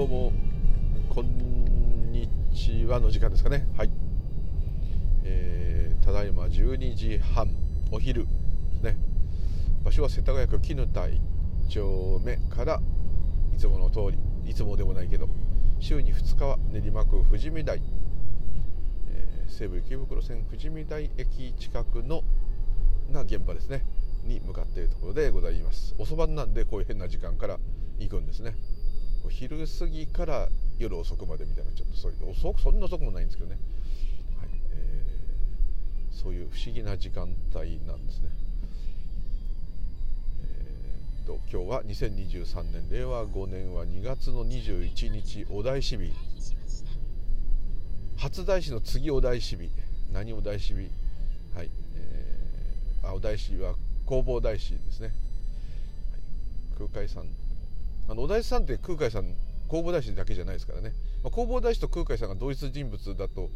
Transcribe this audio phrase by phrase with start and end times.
[0.00, 0.32] どうも
[1.10, 3.68] こんにちはの時間ですかね。
[3.76, 3.90] はい、
[5.24, 7.54] えー、ただいま12時半
[7.90, 8.28] お昼で
[8.78, 8.96] すね。
[9.84, 11.20] 場所は世田谷区絹田1
[11.68, 12.80] 丁目から
[13.54, 15.28] いつもの通りいつもでもないけど
[15.80, 17.82] 週に2日は練馬区富士見台、
[19.06, 22.22] えー、西武池袋線富士見台駅近くの
[23.12, 23.84] が現場ですね。
[24.24, 25.94] に向かっているところでございます。
[25.98, 27.58] 遅番なんでこういう変な時間から
[27.98, 28.54] 行くんですね。
[29.28, 30.48] 昼過ぎから
[30.78, 33.58] 夜遅くまでみたいなちょっとそういう遅くそんな遅くもないんですけどね、
[34.38, 38.28] はいえー、そういう不思議な時間帯なんですね。
[40.42, 46.12] えー、と今日は2023年令和5年は2月の21日お大師日。
[48.16, 49.70] 初大師の次お大師日。
[50.12, 50.90] 何お大師日？
[51.54, 53.74] はい、えー、あお大師は
[54.10, 55.14] 弘法大師ですね、は
[56.84, 57.28] い、空海さん
[58.10, 59.36] あのお大師さんって空海さん
[59.68, 63.50] 弘法大師だけじゃないですからね、まあ、弘法大師と空海さんが同一人物だと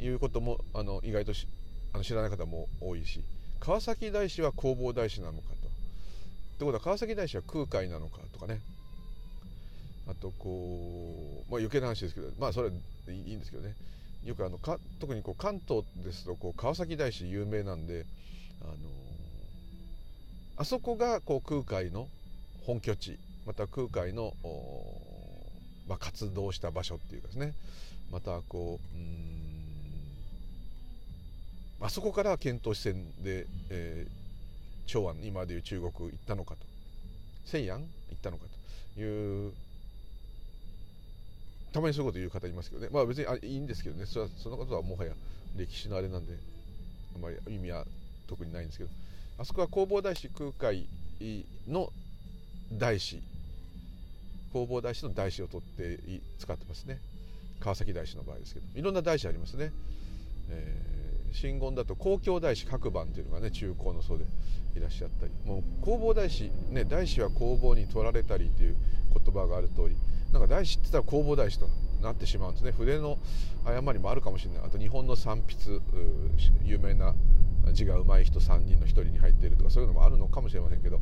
[0.00, 1.32] いうこともあの意外と
[1.94, 3.22] あの知らない方も多いし
[3.60, 5.54] 川崎大師は弘法大師なのかと。
[5.54, 8.60] ってことは川崎大師は空海なのかとかね。
[10.08, 12.74] あとこう、まあ、余計な話ですけどまあそれは
[13.08, 13.74] いいんですけどね。
[14.24, 18.04] よくあのか特にこう関東ですとこう川崎大師有名なんで
[18.62, 18.72] あの
[20.56, 22.08] あそこがこう空海の
[22.66, 24.34] 本拠地また空海の、
[25.88, 27.54] まあ、活動した場所っていうかですね。
[28.10, 29.46] またこううん
[31.80, 34.10] あそこから遣唐使船で、えー、
[34.86, 36.60] 長安今でいう中国行ったのかと。
[37.44, 37.84] 西安行
[38.18, 38.44] ったのか
[38.96, 39.00] と。
[39.00, 39.52] いう
[41.72, 42.88] たまにそういうこと言う方いますけどね。
[42.90, 44.06] まあ別にあいいんですけどね。
[44.06, 45.12] それはそのことはもはや
[45.56, 46.32] 歴史のあれなんで
[47.14, 47.84] あまり意味は
[48.26, 48.90] 特にないんですけど。
[49.38, 50.88] あそこは弘法大師空海
[51.68, 51.92] の
[52.72, 53.20] 大師
[54.56, 55.98] 弘法大師の大師を取って
[56.38, 56.98] 使ってますね。
[57.60, 58.66] 川崎大師の場合ですけど。
[58.74, 59.72] いろんな大師ありますね、
[60.48, 64.24] えー、真言だと公共大師各番というのがね中高の僧で
[64.74, 65.32] いらっしゃったり。
[65.44, 68.76] もう弘法大師ね大師は弘法に取られたりという
[69.12, 69.96] 言葉がある通り
[70.32, 71.68] なんか大師って言ったら弘法大師と
[72.02, 72.72] なってしまうんですね。
[72.72, 73.18] 筆の
[73.64, 74.62] 誤りもあるかもしれない。
[74.64, 75.80] あと日本の三筆
[76.64, 77.14] 有名な
[77.72, 81.00] 字が上手い人3人の1人に入っているとかそういうのもあるのかもしれませんけど。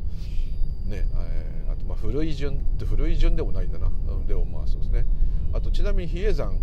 [0.85, 3.89] ねえー、あとまあ古い順って古い順でもないんだな、
[4.27, 5.05] でもまあそうですね。
[5.53, 6.59] あとちなみに比叡山、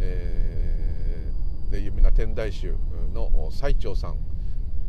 [0.00, 2.74] えー、で有名な天台宗
[3.12, 4.16] の最澄さん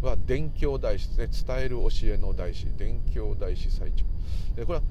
[0.02, 1.34] は伝教大師でね。
[1.48, 4.06] 伝える教えの大師伝教大師最澄。
[4.56, 4.86] でこれは、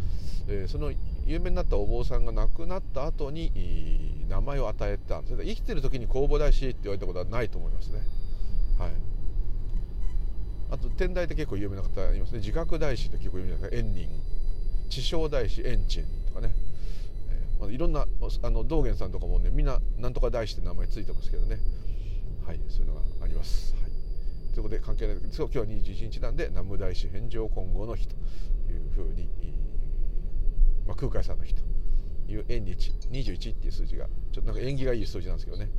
[0.48, 0.92] えー、その
[1.26, 8.00] 有名になったお坊さんが亡くなった後に名前を与えたんです生きてる時に弘法大師って言われたことはないと思いますね。
[8.78, 9.13] はい。
[10.70, 12.38] あと天台って結構有名な方いますね。
[12.38, 13.68] 自覚大師って結構有名な方。
[13.68, 14.08] 円仁。
[14.88, 16.54] 地匠大師円珍とかね、
[17.30, 18.06] えーまあ、いろんな
[18.42, 21.58] あの道元さんとかもねみんななんとか大師って名前ついてますけどね。
[22.46, 28.14] はいそういうのがあります、はい、ということで関係ないですけど今日は21日なんで南無大師返上今後の日と
[28.70, 29.30] いうふうに、
[30.86, 31.62] まあ、空海さんの日と
[32.28, 32.92] いう縁日。
[33.10, 35.70] 21っていう数字がちょっとなんか縁起がいい数字なんですけどね。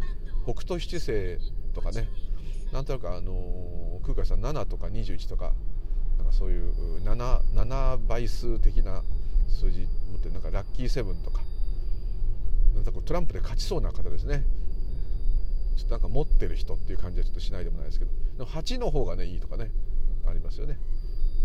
[0.44, 1.38] 北斗七星
[1.74, 2.08] とかね。
[2.76, 5.54] なんとなくあの空海さん7とか21とか
[6.18, 6.74] なんかそういう
[7.06, 9.02] 7, 7倍数的な
[9.48, 11.42] 数字持ってなんかラッキーセブンとか。
[12.76, 14.44] なんかトランプで勝ちそうな方ですね。
[15.78, 18.12] ちょっとなんか持ってる人っていう感じはちょっとしないでもないですけど。
[18.38, 19.72] でも8の方がねいいとかね
[20.28, 20.78] ありますよね。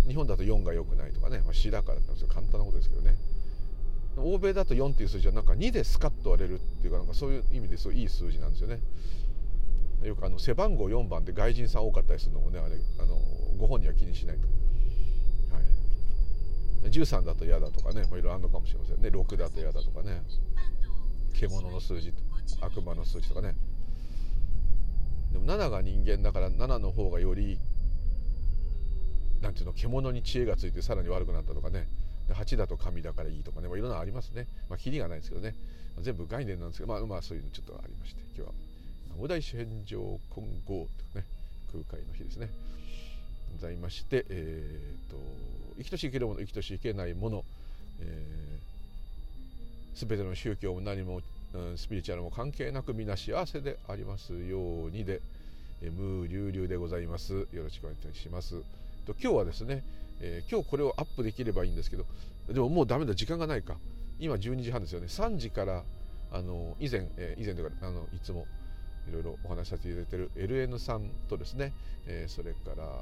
[0.09, 3.17] 日本だと4が良くないとかね、まあ、死だからって簡単なことですけどね。
[4.17, 8.81] 欧米だと4っていう数字はなんか2でスカッと割れるっていうかなんかそういう意味ですごいいい数字なんですよね。
[10.03, 13.19] よくあの背番号4番で外人さん多かったりするのもねあれあの
[13.59, 14.47] ご本人は気にしないと、
[15.55, 19.09] はい、13だと嫌だとかねいろいろあるのかもしれませんね。
[19.09, 20.23] 6だと嫌だとかね。
[21.35, 22.13] 獣の数字
[22.61, 23.55] 悪魔の数字とかね。
[25.33, 27.61] でも7が人間だから7の方がより
[29.41, 31.89] なんていうの獣に知恵がついてさらに悪くなったとかね。
[32.31, 34.47] 8だと神だからいいとかね、ま、いろんなありますね。
[34.69, 35.55] まあキリがないですけどね。
[36.01, 38.70] 全部概念なんですけどまあまあそういうのちょっとありまして今日は。
[39.19, 41.25] お大師返上金剛とね
[41.73, 42.49] 空海の日ですね。
[43.53, 45.17] ございましてえー、と
[45.77, 47.45] 生きとし生けるもの生きとし生けないもの、
[48.01, 51.21] えー、ての宗教も何も、
[51.55, 55.21] うん、スピリチュアルも関係なく皆幸せでありますようにで、
[55.83, 57.49] えー、無流々でございます。
[57.53, 58.63] よろしくお願いします。
[59.07, 59.83] と今日はですね、
[60.21, 62.05] えー、今日これをアップできればいいんですけど
[62.49, 63.15] でももうダメだ。
[63.15, 63.77] 時間がないか。
[64.19, 65.07] 今12時半ですよね。
[65.07, 65.83] 3時から
[66.33, 68.47] あの以前、えー、以前というかあのいつも
[69.11, 70.31] いろいろお話しさせていただいている
[70.69, 71.73] LN さんとですね、
[72.07, 72.93] えー、それからあの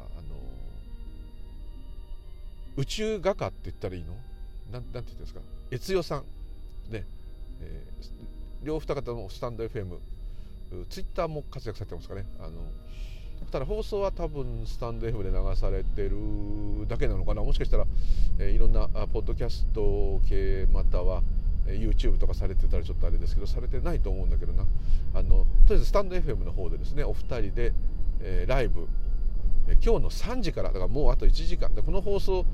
[2.77, 4.15] 宇宙画家って言ったらいいの？
[4.73, 5.41] なんなんて言ってんですか？
[5.73, 6.23] 越代さん。
[6.93, 7.05] ね。
[7.61, 9.99] えー、両二方のスタンド FM
[10.91, 12.25] ツイッターも活躍されてますかね？
[12.39, 12.51] あの
[13.51, 17.43] ただ放送は多分スタンド FM で流されてるだけなのかな？
[17.43, 17.87] もしかしたら、
[18.39, 21.23] えー、いろんなポッドキャスト系または
[21.73, 24.65] YouTube とかされてたらちょっとあれですけどされてないと思うんだけどな。
[25.15, 27.73] あのとりあえずスタンド FM の方でですねお二人で、
[28.21, 28.89] えー、ライブ、
[29.85, 32.47] 今日の3時からだからもうあと1時間でこの放送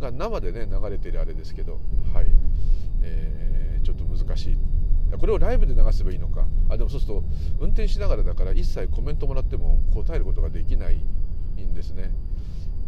[0.00, 1.80] が生でね流れてるあれですけど
[2.14, 2.26] はい、
[3.02, 4.58] えー、ちょっと難しい。
[5.18, 6.46] これをライブで流せばいいのか。
[6.70, 7.24] あでもそうすると
[7.60, 12.10] 運転しながらだから一切コメントもらっても答えることができないんですね。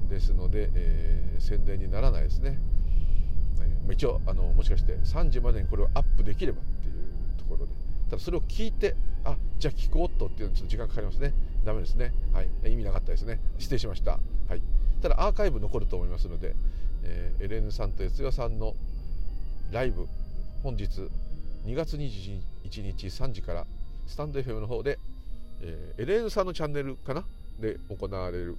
[0.08, 2.58] ですので、えー、宣伝にならないですね、
[3.92, 7.72] 一応あのもしかして3時までにこれをアップできればっていうところで。
[8.10, 8.94] ただそれを聞いて
[9.24, 11.32] あじゃあ聞こうとっていうのはちょっと時間かかりますね。
[11.64, 12.12] ダメですね。
[12.32, 12.48] はい。
[12.70, 13.40] 意味なかったですね。
[13.58, 14.18] 失礼しました。
[14.48, 14.62] はい。
[15.02, 16.54] ただアーカイブ残ると思いますので、
[17.02, 18.74] えー、エレンさんと悦代さんの
[19.72, 20.06] ライブ
[20.62, 20.84] 本日
[21.66, 22.40] 2月21
[22.82, 23.66] 日3時から
[24.06, 24.98] スタンド FM の方で、
[25.60, 27.24] えー、エレーヌさんのチャンネルかな？
[27.60, 28.56] で行われる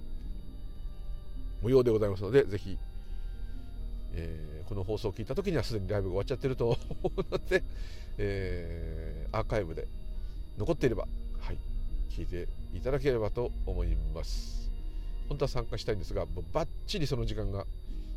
[1.62, 2.78] 模様でございますのでぜひ、
[4.14, 7.62] えー、この放送を聞いた時にはすでにライブが終わっちゃってると 思うので、
[8.18, 9.86] えー、アーカイブで
[10.58, 11.06] 残っていれば、
[11.38, 11.58] はい、
[12.10, 14.70] 聞いていただければと思います。
[15.28, 17.66] 本当は参加したいんですがばっちりその時間が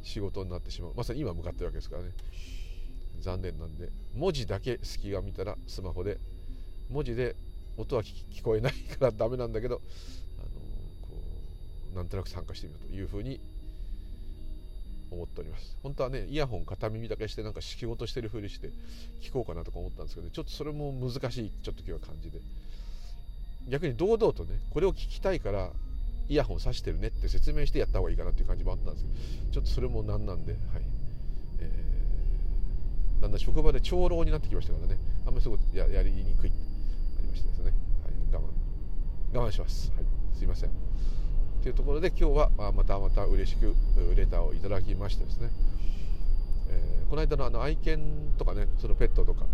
[0.04, 0.94] 仕事になってしまう。
[0.96, 2.12] まさに今向かってるわけですからね。
[3.22, 6.18] 残念なんで文字だけ隙が見たらスマホで
[6.90, 7.36] 文字で
[7.78, 9.82] 音は聞こえないからダメなんだけど、
[10.40, 10.50] あの
[11.02, 11.18] こ
[11.94, 13.40] うなんとなく参加してみようというふうに
[15.12, 15.78] 思っております。
[15.84, 18.70] 本当はねイヤホン片耳だけしてなんか仕事してるふりして
[19.22, 22.40] 聞こうかなとか思ったんですけど、ね、ちょっとそれも難しいちょっと今日は感じで。
[23.68, 25.70] 逆に堂々とねこれを聞きたいから
[26.28, 30.62] イヤホンさしてるねって説明してやった方がいいかなっていう感じもあったんですけどちょっとそれもなんなんではい、
[31.60, 32.00] えー
[33.22, 34.98] だんだん職場で長老になってきましたからね。
[35.26, 36.58] あんまりすごくややりにくいって
[37.18, 37.74] ありましてですね、はい、
[38.32, 40.06] 我慢我慢します、はい、
[40.38, 40.70] すいません。
[41.62, 43.76] というところで今日はまたまた嬉しく
[44.16, 45.50] レターをいただきましてですね、
[46.70, 48.00] えー、この間のあの愛犬
[48.38, 49.46] とかねそのペットとか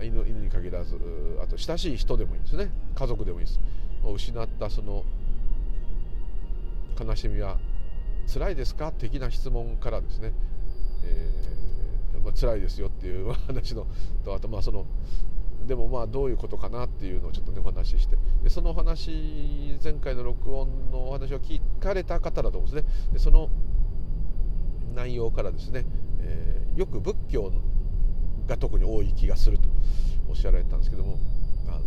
[0.00, 0.96] 犬犬に限らず
[1.42, 2.70] あと親しい人でもいいんですね。
[2.94, 3.60] 家族でもいいです。
[4.04, 5.04] 失ったその
[6.98, 7.58] 悲しみは
[8.32, 8.92] 辛いですか？
[8.92, 10.32] 的な質問からですね、
[11.04, 13.86] えーまあ、辛いですよっていう話の
[14.24, 14.86] とあとまあその
[15.66, 18.16] でもまあどういうことかなっていうのをちょっとねお話しして。
[18.42, 22.90] でそのお話前回の録音のお話を聞かれた方だと思うんですね。
[23.12, 23.50] でその
[24.94, 25.84] 内容からですね、
[26.20, 27.52] えー、よく仏教
[28.46, 29.68] が特に多い気がすると
[30.28, 31.18] おっしゃられたんですけども
[31.68, 31.78] あの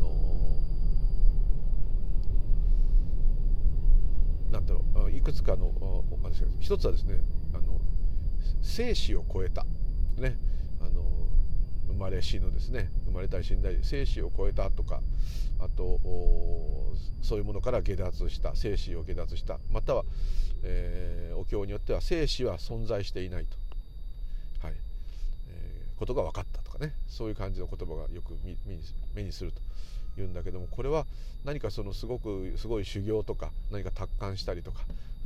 [4.49, 7.19] ー、なんだろういくつかのお話一つはですね
[7.53, 7.79] あの
[8.61, 9.65] 生死を超えた。
[10.17, 10.37] ね。
[11.91, 15.01] 生まれ死ぬですね生まれたり死んだり生死を超えたとか
[15.59, 15.99] あと
[17.21, 20.03] そういうものから下脱した生死を下脱したまたは、
[20.63, 23.57] えー、お経によっては生死は存在していないと、
[24.65, 24.75] はい。
[25.49, 26.93] えー、ことが分かったとかね。
[27.07, 28.33] そういう感じの言葉がよく
[29.15, 29.61] 目にすると
[30.17, 31.05] 言うんだけどもこれは
[31.45, 34.81] 何かそのすごくすごい修行とか何か達観したりとか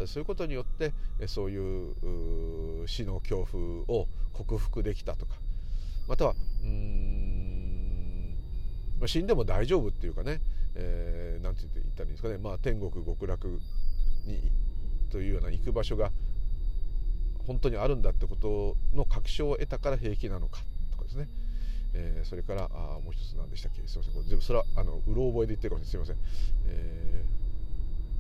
[0.06, 0.92] そういうことによって
[1.28, 3.48] そういう死の恐
[3.86, 5.36] 怖を克服できたとか
[6.08, 8.36] またはうん。
[9.08, 10.42] 死んでも大丈夫っていうかね、
[10.74, 13.60] えー、なんて言ったらいいんですかね、まあ、天国極楽
[14.26, 14.52] に
[15.12, 16.12] というような行く場所が
[17.46, 21.30] 本当にあるんだってことの確証を得たから平気なのかとかですね。
[21.94, 23.88] えー、それからあもう一つ何でしたっけ？
[23.88, 24.14] すいません。
[24.14, 26.18] これ全部それはあのうろ覚えで言ってるかもしれません、
[26.66, 27.24] え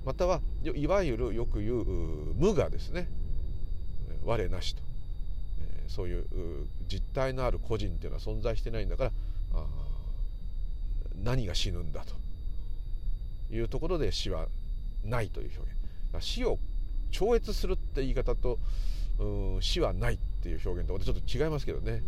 [0.04, 1.84] ー、またはいわゆるよく言う
[2.36, 3.10] 無我ですね。
[4.24, 4.95] 我なしと、えー、
[5.88, 6.25] そういう
[6.88, 9.12] 実体のある個人っていうのは存在してないんだから
[11.24, 12.15] 何が死ぬんだと
[13.54, 14.48] いうところで死は
[15.04, 15.72] ないという表
[16.20, 16.25] 現。
[16.25, 16.60] 死を
[17.12, 18.60] 超越するって言い方と
[19.62, 22.04] 死はないっていう表現とまたちょっと違いますけどね。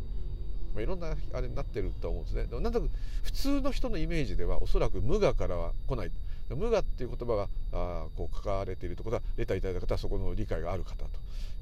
[0.73, 2.45] まあ、いろんなあれになってると思うんですね。
[2.45, 2.91] でもなんとなく
[3.23, 6.11] 普通の人のイメージではおそらく無我からは来ない。
[6.49, 11.09] 無我っていう言葉があこう書かれているとことはレターいただいた方はそこの理解がある方と。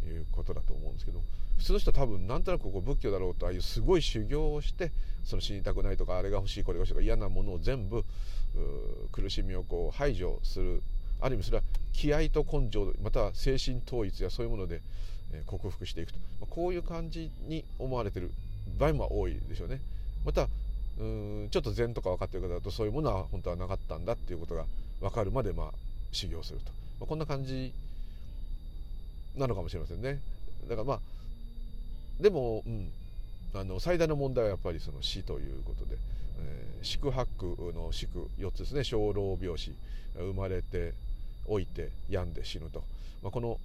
[0.10, 1.22] いうことだと思うんですけど
[1.58, 4.92] 普通の人は多分なんとなくこう仏教だろうとああいうすごい修行をして
[5.24, 8.04] その死にたくないとかあれが欲しいこれが欲しいとか嫌なものを全部
[9.12, 10.84] 苦しみをこう排除する。
[11.22, 14.82] ある意味それは気合と根性または精神統一やそういうもので
[15.46, 16.20] 克服していくと。
[16.50, 18.32] こういう感じに思われてる
[18.78, 19.80] 場合も多いでしょうね。
[20.26, 20.50] また
[21.00, 24.66] うんちょっと禅とか分かってる方だとそういうものは本当はなかったんだっていうことが
[25.02, 25.72] 分かるまでまあ
[26.12, 27.74] 修行すると、まあ、こんな感じ
[29.38, 30.20] なのかもしれませんね。
[30.70, 31.00] だからまあ
[32.20, 32.90] でも、うん、
[33.54, 35.98] あの最大の問題はやっぱりその死ということで、
[36.40, 38.84] えー、宿泊の宿4つですね。
[38.84, 39.72] 小老病死
[40.16, 40.94] 生まれて
[41.48, 42.84] 老いて病んで死ぬと、
[43.22, 43.60] まあ、この、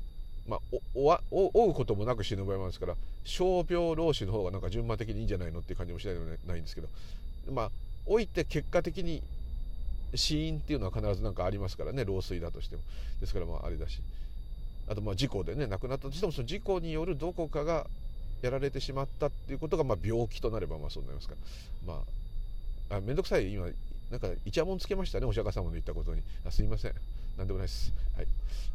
[0.49, 0.61] まあ、
[0.95, 6.89] おお追うこともなく死ぬ場合もあるんですから傷病老死の方がなんか順番的にいいんじゃないのっていう感じもしないでもないんですけど
[7.53, 7.71] まあ
[8.09, 9.23] 老いて結果的に
[10.15, 12.83] 死因っていうのは必ず何かありますからね老衰だとしても。
[13.21, 14.01] ですからまああれだし。
[14.91, 17.87] あとまあ事故でね亡くなったとしてもその事故によるどこかが
[18.43, 21.35] やられてしまったっていうことがまあ病気となればまあそうなりますか
[21.87, 21.95] ら。
[21.95, 22.03] ま
[22.91, 23.53] ああ面倒くさい。
[23.53, 23.69] 今
[24.11, 26.23] なんかイチャモンつけましたねお釈迦様の言ったことに。
[26.45, 26.95] あすいません。
[27.39, 28.27] 何でもないです、はい。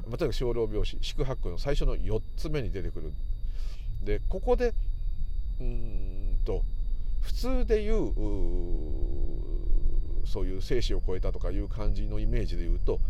[0.07, 0.97] まあ、とにかく小老病死。
[1.01, 3.11] 宿泊の最初の4つ目に出てくる。
[4.05, 4.73] でここで
[5.59, 6.63] うんと
[7.21, 8.13] 普通でいう
[10.25, 13.01] そういう生死を超えたとかいう感じのイメージで言うと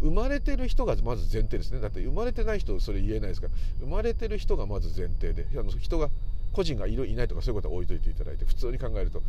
[0.00, 1.80] 生まれてる人がまず前提ですね。
[1.80, 3.52] だって生まれてない人それ言えないですから。
[3.80, 5.46] 生まれてる人がまず前提で。
[5.58, 6.10] あの人が
[6.52, 9.22] 個人がいるいないとかそういうことは置いといていただいて普通に考えると。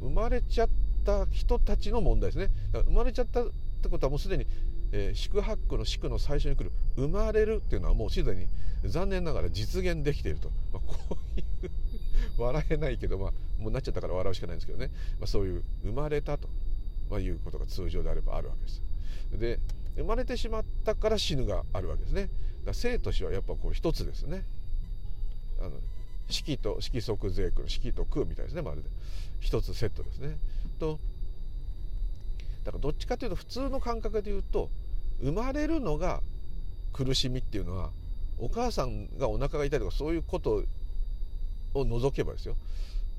[0.00, 0.68] 生まれちゃっ
[1.04, 2.50] た人たちの問題ですね。
[2.72, 3.50] だから生まれちゃったっ
[3.82, 4.46] てことはもうすでに、
[4.92, 6.72] えー、宿泊の宿の最初に来る。
[6.96, 8.46] 生まれるっていうのはもうすでに
[8.84, 11.70] 残念ながら実現できていると、まあ、こういう
[12.38, 16.48] 笑えないけど、まあ、もうなっちゃったから笑うしかないんですけどね、まあ、そういう生まれたと、
[17.10, 18.82] まあ、いうことが通常であればあるわけです。
[19.38, 19.58] で
[19.96, 22.30] 生まれてしまったから死ぬがあるわけですね。
[22.64, 24.44] だ生と死はやっぱこう一つですね。
[25.60, 25.72] あの
[26.28, 28.88] 式と色即税空式と空みたいですねまるで
[29.40, 30.36] 一つセットですね。
[30.78, 30.98] と
[32.64, 34.70] だからどっちかというと普通の感覚で言うと
[35.20, 36.22] 生まれるのが
[36.92, 37.90] 苦しみっていうのは
[38.38, 40.64] お母さんがお腹が痛いとかそういうこと
[41.74, 42.56] を除けばですよ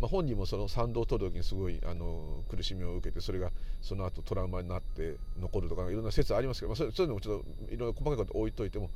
[0.03, 8.89] まあ、本人もその賛同を取る時にすごいあの苦しみを受けてそれがその後トラウマになって残るとかいろんな説ありますけど、まあ、そういうのもちょっといろいろ細かいこと置いといても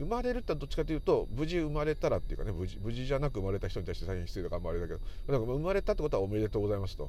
[0.00, 4.98] 生まれるってどっちかというと無事生まれたらっていうかね無事無事じゃなく生まれた人に対して大変失礼とかもあれだけど
[5.28, 7.08] だか生まれたってことはおめでとうございますと。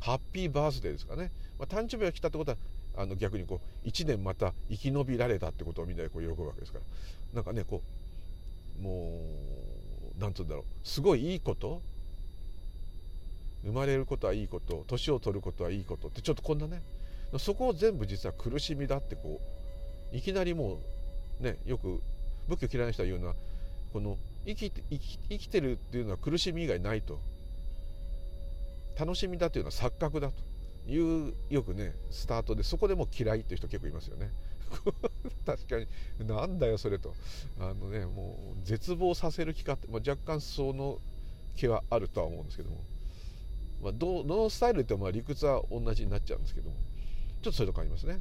[0.00, 2.56] ハッピーバースデーですかね、まあ、誕生日が来たってことは
[2.96, 6.84] あの逆にこう1年また生き延びられたってことをみんなでこう喜ぶわけですから。
[7.34, 7.80] なんかねこ
[8.80, 9.20] うも
[10.18, 10.64] うなんつうんだろう。
[10.82, 11.80] すごいいいこと
[13.64, 16.82] 生まれることはいいこと年を取ることはいいことってちょっとこんなね
[17.38, 19.40] そこを全部実は苦しみだってこ
[20.12, 20.78] ういきなりも
[21.40, 22.00] うねよく
[22.48, 23.34] 仏教嫌いな人は言うのは
[23.92, 27.18] この生きて生き生きてるっていうのは苦しみ以外ないと。
[28.98, 30.34] 楽しみだというのは錯覚だと。
[30.88, 34.30] いうよくねスタートでそこでも嫌いっていう人結構いますよね。
[35.46, 35.86] 確かに。
[36.26, 37.14] なんだよそれと。
[37.60, 40.98] あのねもう絶望させる気かって、まあ、若干その
[41.56, 42.78] 気はあるとは思うんですけども。
[43.82, 46.76] まあ、どのスタイルってまあ理屈は同じになっちゃうんですけども
[47.42, 48.20] ちょっとそういうとこありますね。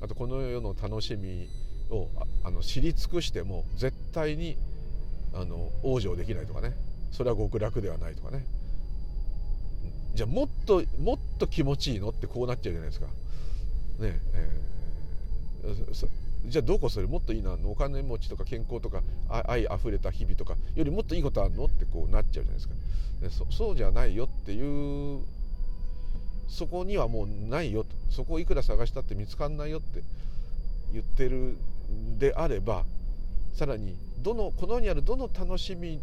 [0.00, 1.48] あとこの世の楽しみ
[1.90, 2.08] を
[2.42, 4.56] あの知り尽くしても絶対に
[5.34, 6.74] あの往生できないとかね
[7.12, 8.44] それは極楽ではないとかね
[10.14, 13.06] じゃあもっともっと気持ちいいのってこうなっちゃうじゃないですか。
[13.06, 19.02] ねえー、じゃあどこそれもっといいなお金持ちとか健康とか
[19.46, 22.74] 愛あふれた日々とかよりもっといいことあるのってこうなっちゃうじゃないですか。
[23.22, 25.22] でそそうじゃないよっていう
[26.48, 30.02] そこにはもうないよとそこをいくら探したって見つかんないよって
[30.92, 31.56] 言ってる
[32.18, 32.84] であれば
[33.54, 36.00] さらにどのこの世にあるどの楽しみ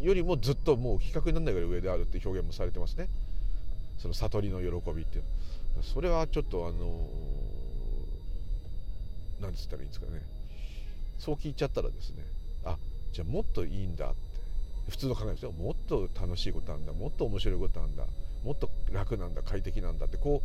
[0.00, 3.08] よりもずっともう比較にならないぐらい上であるって表現もされてますね。
[3.98, 5.24] その悟りの喜びっていう
[5.82, 7.08] それはちょっとあの
[9.40, 10.22] 何つったらいいんですかね。
[11.18, 12.22] そう聞いちゃったらですね
[12.64, 12.76] あ
[13.12, 14.36] じゃあもっといいんだって。
[14.88, 18.04] 普通の考えですよもっと楽しいことなんだもっと面白いことなんだ
[18.44, 20.42] もっと楽なんだ快適なんだってこ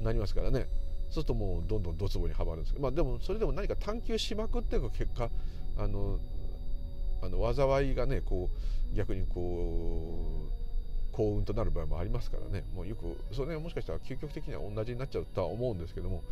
[0.00, 0.68] うなりますからね。
[1.10, 2.82] そうするともうどんどんドツボにはまるんですけど。
[2.82, 5.28] まあでもそれでも何か探求しまくっていく結果
[5.76, 6.20] あの
[7.22, 8.50] あの災いがねこ
[8.92, 10.46] う逆にこ
[11.10, 12.64] う幸運となる場合もありますからね。
[12.76, 16.22] もうよくそれはもしかしたら究極的には同じになっちゃうとは思うんですけども。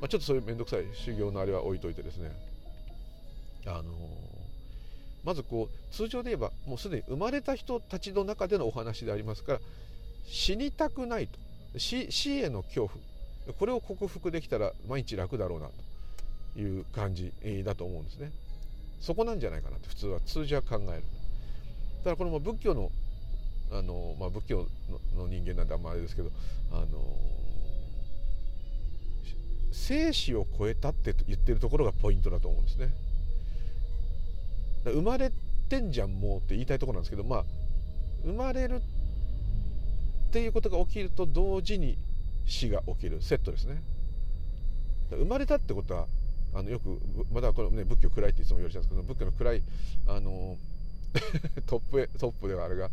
[0.00, 2.30] まあ、ちょっとそういう面倒くさい修行のあれは置いといてですね。
[3.66, 3.84] あの
[5.24, 9.60] まずこう通常で言えばもうすでに生まれた人たちの中でのお話でありますから
[10.24, 11.38] 死にたくないと。
[11.78, 13.54] 死死への恐怖。
[13.58, 15.68] これを克服できたら毎日楽だろうな
[16.54, 17.32] という感じ
[17.64, 18.30] だと思うんですね。
[19.00, 20.20] そこなんじゃないかなって普通は。
[20.20, 21.02] 通常は考える。
[22.04, 22.90] ただこれも仏教の
[23.72, 24.66] あの、まあ、仏教
[25.16, 26.30] の人間なんであんまあれですけど
[26.70, 26.86] あの
[29.76, 32.88] 生死を超えたって言ってるところがポイントだと思うんですね。
[34.84, 35.30] 生まれ
[35.68, 37.44] てんじゃんもうって言いたいところなんですけどまあ
[38.24, 41.98] 生まれるっていうことが起きると同時に
[42.46, 43.82] 死が起きるセットですね。
[45.10, 46.06] 生まれたってことは
[46.54, 46.98] あのよく
[47.30, 49.62] まだこれ、ね、仏教暗いっていつも言われてるんですけど仏教の暗い
[50.08, 50.56] あの
[51.66, 52.90] トップトップではあれが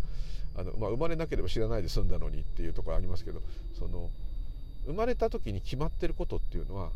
[0.55, 3.41] あの、まあ、生まれなければ知らないで済んだのにっていうところありますけど
[3.73, 4.09] その
[4.85, 6.89] 生まれた時に決まってることっていうのは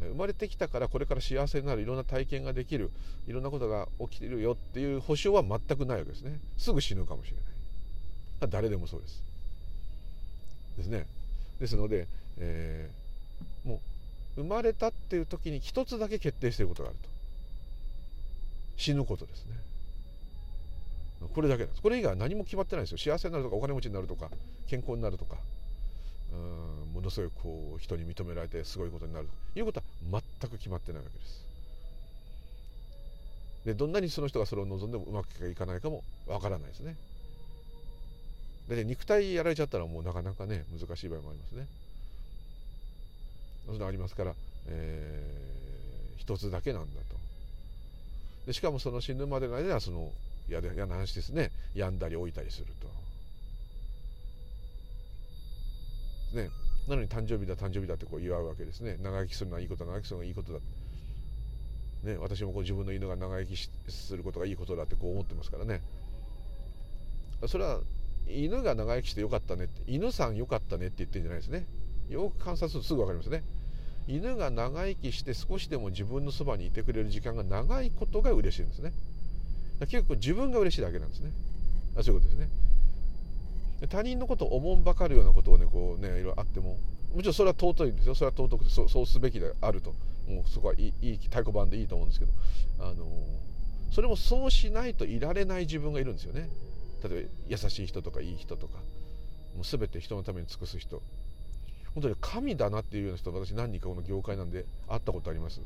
[0.00, 2.90] 生まれてきたからこれから幸せになるいろんな体験ができる
[3.26, 6.38] いろんなことが起きてるよっていう保証は全くないわけですね。
[6.56, 7.42] すぐ死ぬかもしれな
[8.46, 8.50] い。
[8.50, 9.22] 誰でもそうです。
[10.76, 11.06] ですね。
[11.58, 12.06] ですので、
[12.38, 13.80] えー、も
[14.36, 17.08] う生まれたっていう時に一つだけ決定していることがあると。
[18.76, 19.56] 死ぬことですね。
[21.34, 21.82] これだけなんです。
[21.82, 22.98] これ以外は何も決まってないですよ。
[22.98, 24.30] 幸せになるとかお金持ちになるとか
[24.68, 25.36] 健康になるとか。
[26.32, 31.48] うんものすごいこう人に認められてすごいことになるということは全く決まってないわけです。
[33.64, 36.96] でどんなにその人がそれを望んでもうまくいかないかもわからないですね。
[38.68, 41.66] でね肉体やられちゃったらもうなかなかね難しい場合もありますね。
[43.66, 44.34] そういうのありますから、
[44.68, 47.16] えー、一つだけなんだと。
[48.46, 50.10] でしかもその死ぬまでの間はその
[50.48, 53.07] 嫌な話ですね病んだり老いたりすると。
[56.34, 56.50] ね。
[56.88, 58.96] なのに誕生日だ誕生日だってこう祝うわけですね。
[59.02, 60.60] 長生きするのはいいこと長生きするのがいいことだ。
[62.04, 65.82] ね私もこう自分の犬が長生きすることがいいことだってこう思ってますからね。
[67.46, 67.80] それは
[68.26, 71.66] 犬が長生きしてよかったねって犬さんよかったねって言ってるんじゃないですね。
[72.08, 73.42] よく観察するとすぐ分かりますね。
[74.06, 78.92] 犬が長生きして少しでも自分のそばにいてくれる時間が長いことが嬉しいんですね。
[79.80, 81.30] 結構自分が嬉しいだけなんですね。
[82.02, 82.48] そういうことですね。
[83.86, 86.78] 他人のことをおもんばかるようなことをねこうねいろいろあっても
[87.14, 88.14] もちろんそれは尊いんですよ。
[88.14, 89.94] それは尊くてそうすべきであると。
[90.28, 92.32] もうそこはいいいい太鼓判でいいと思うんですけど。
[92.80, 93.06] あの
[93.90, 96.50] それもそうしないといられない自分がいるんですよね。
[97.02, 98.74] 例えば優しい人とかいい人とか
[99.54, 101.02] もう全て人のために尽くす人。
[101.94, 105.62] 本当に神だなっていうような人私何人かこの業界なんで会ったことあります。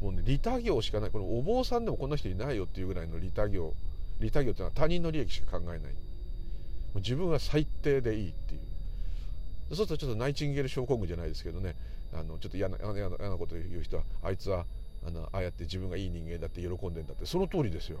[0.00, 1.10] もうね利他行しかない。
[1.10, 3.74] このお坊さんでもこんな人いないよっていうぐらいの利他行
[4.18, 5.94] 利他行っていうのは他人の利益しか考えない。
[6.98, 8.60] 自分は最低でいいっていう。
[9.74, 11.74] そうするとちょっとナイチンゲール症候群じゃないですけどね。
[12.12, 14.64] あのちょっと嫌な嫌な嫌なこと言う人はあいつは
[15.06, 17.26] あのああやって自分がいい人間だって喜んでんだって。
[17.26, 18.00] その通りですよ。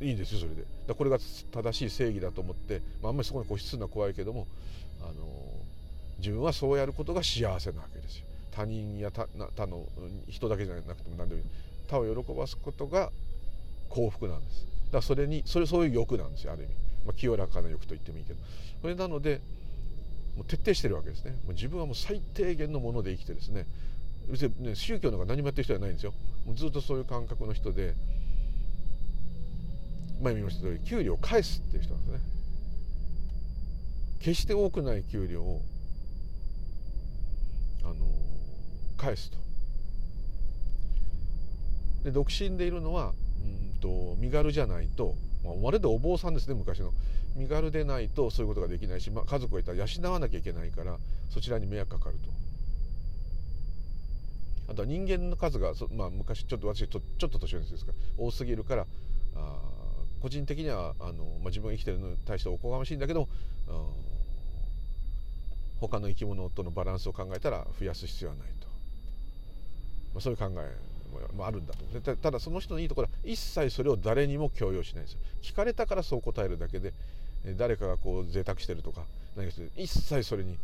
[0.00, 0.64] いいんですよそれで。
[0.86, 4.46] だこれが正しい正義だと思って、まあ、あんまりそこに固執するのは怖いけども
[5.02, 5.12] あの
[6.18, 8.24] 自分はそうやることが幸せなわけですよ。
[8.50, 9.84] 他人や他他の
[10.28, 11.46] 人だけじゃなくても何でもいい。
[11.88, 13.10] 他を喜ばすことが
[13.88, 14.64] 幸福なんです。
[14.86, 16.72] だからそれにそれそういう欲なんですよある意味。
[17.04, 18.38] まあ、清らかな欲と言ってもいいけど。
[18.82, 19.40] それなので
[20.36, 21.32] もう徹底してるわけですね。
[21.44, 23.66] もう自分はもう最低限のもので生きてですね。
[24.60, 26.14] ね宗教なんか何もやってる人じゃないんですよ。
[26.46, 27.94] もうずっとそういう感覚の人で
[30.22, 32.30] 前見ました通り給料を返すっていう人なんですね。
[34.20, 35.62] 決して多くない給料を
[37.82, 37.94] あの
[38.96, 39.38] 返すと。
[42.04, 46.92] で独身でいるのはうんと身軽じゃないとまあ、まるでお坊さんですね昔の。
[47.36, 50.98] 身軽でないとそういうことができないし、まあ、家族がいたら養わなきゃいけないから
[51.30, 52.30] そちらに迷惑かかると。
[54.70, 58.86] あとは人間の数がまあ、昔ちょっと私ちょちょっと年上ですから多すぎるから
[59.34, 59.58] あ
[60.20, 63.28] 個人的にはあの、まあ、自分が生きてるのに対しておこがましいんだけど
[65.80, 68.68] 他の生き物とのバランスを考えたら増やす必要はないと、
[70.14, 76.92] まあ、そういう考えもあるんだとただその人のいいところは一切それを誰にも強要しないんですよ聞かれたからそう答えるだけで
[77.56, 79.02] 誰かがこう贅沢してるとか
[79.36, 80.56] 何かして一切それに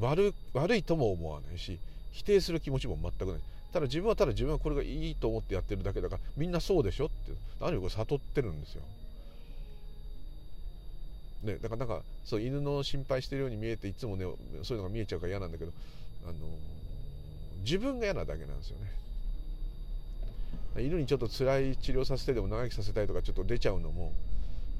[0.00, 1.78] 悪悪いとも思わないし
[2.12, 3.40] 否定する気持ちも全くない
[3.72, 8.82] ただ自分はただ自分はこれがいいと思ってやってるだけだからみんなそうでしょってある意味これ悟ってるんですよ。
[11.42, 14.24] ね、だからなんかそう犬の心配してるように見えていつもね
[14.62, 15.72] そういうのが見えちゃうから嫌なんだけど
[16.24, 16.34] あの
[17.64, 18.86] 自分が嫌なだけなんですよね。
[20.78, 24.12] 犬にちょっと辛い治療させてでも長生きさせたいとかちょっと出ちゃうのも、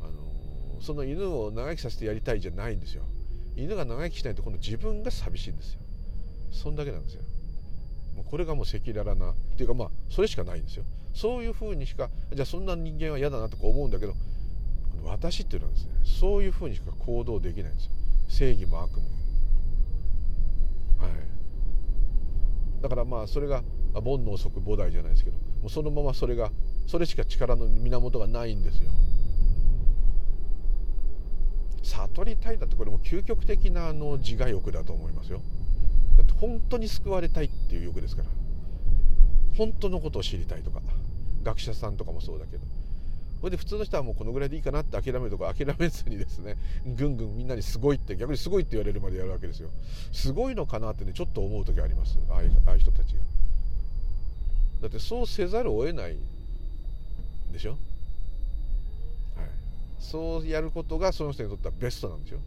[0.00, 3.04] あのその犬を長生きさせてやりたいじゃないんですよ。
[3.56, 5.80] 犬が長生きしないと今度自分が寂しいんですよ。
[6.50, 7.22] そんだけなんですよ。
[8.16, 10.84] もうこれがもう赤裸々なっていうかまあそれしかないんですよ。
[11.14, 14.14] そういうふうにしかじゃあそんな人間は嫌だなとか思うんだけど
[15.04, 17.92] 私っていうのはですねそういうふうにしか行動できないんですよ。
[18.28, 19.02] 正義も悪も。
[20.98, 21.12] はい。
[22.82, 23.62] だからまあそれが
[24.00, 26.50] 煩悩即菩提じゃないですけどもうそのままそれが
[26.86, 28.90] それしか力の源がないんですよ。
[31.82, 35.40] 悟りたいだってこれも究極的なあの自我欲だと思いますよ。
[36.16, 38.28] だって本当に救われたいっていう欲ですから。
[39.56, 40.80] 本当のことを知りたいとか
[41.42, 42.64] 学者さんとかもそうだけど。
[43.40, 49.70] それで普通の人はもうこのぐらいでいいかなって諦めるとか諦めずにですねぐんぐんみんなにすごいって逆にすごいって言われるまでやるわけですよ。
[50.12, 52.18] すごいのかなってねちょっと思う時あります。
[52.30, 53.24] ああいう人たちが。
[54.82, 56.16] だってそうせざるを得ない
[57.52, 57.70] でしょ？
[57.70, 57.78] はい。
[59.98, 62.40] そうやることがその人にとってはベストなんですよ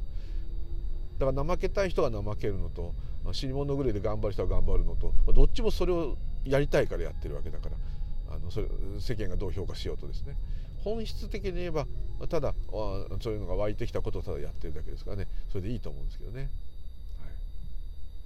[1.18, 2.94] だから怠けたい人は怠けるのと
[3.32, 8.68] 死に物狂いで頑張る人は頑張るのとどっちもそれをやりたいからやってるわけだからあのそれ
[9.00, 10.36] 世間がどう評価しようとですね。
[10.84, 11.88] 本質的に言えば
[12.30, 15.28] ただそういうのが湧いてきたことをただやってるだけですからね。
[15.50, 16.50] それでいいと思うんですけどね。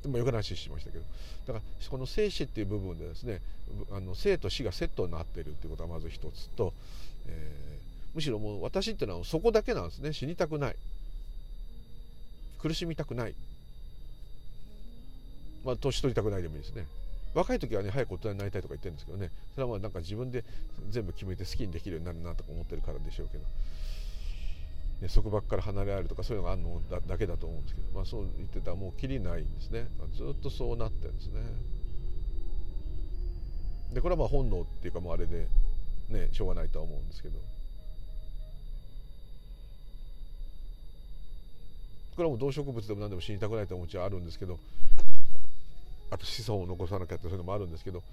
[0.04, 1.04] でもよく話しましたけど。
[1.48, 3.42] だからこの生死っていう部分でですね
[3.92, 6.74] あの生と死がセットになってるっていうことがまず一つと、
[7.28, 10.14] えー、むしろもう私っていうのはそこだけなんですね。
[10.14, 10.76] 死にたくない。
[12.62, 13.34] 苦しみたくない。
[15.66, 16.86] まあ年取りたくないでもいいですね。
[17.34, 19.30] 若い時はね早く大人になりたいとか言ってるんですけどね。
[19.56, 20.44] それはまあなんか自分で
[20.90, 23.44] 全部決めて好きにできるようになるなとか思ってるからでしょうけど、
[25.02, 29.88] ね、束縛から離れられるとかそういうのがあるのだだけだと思うんですけど、まあ、そう言ってたらもうきりないんですね。
[30.14, 31.42] ずっとそうなってるんですね。
[33.94, 35.48] でこれはまあ本能っていうかもうあれで
[36.10, 37.40] ねしょうがないとは思うんですけど。
[42.20, 44.60] これはもう動植物でも何でも死にたくないという気持ちはあるんですけど
[46.12, 48.04] あと子孫を残さなきゃってそういうのもあるんですけど、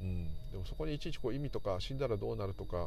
[0.00, 2.86] うん、でもそこにいちいちこう意味とか死んだらどうなるとか、うん、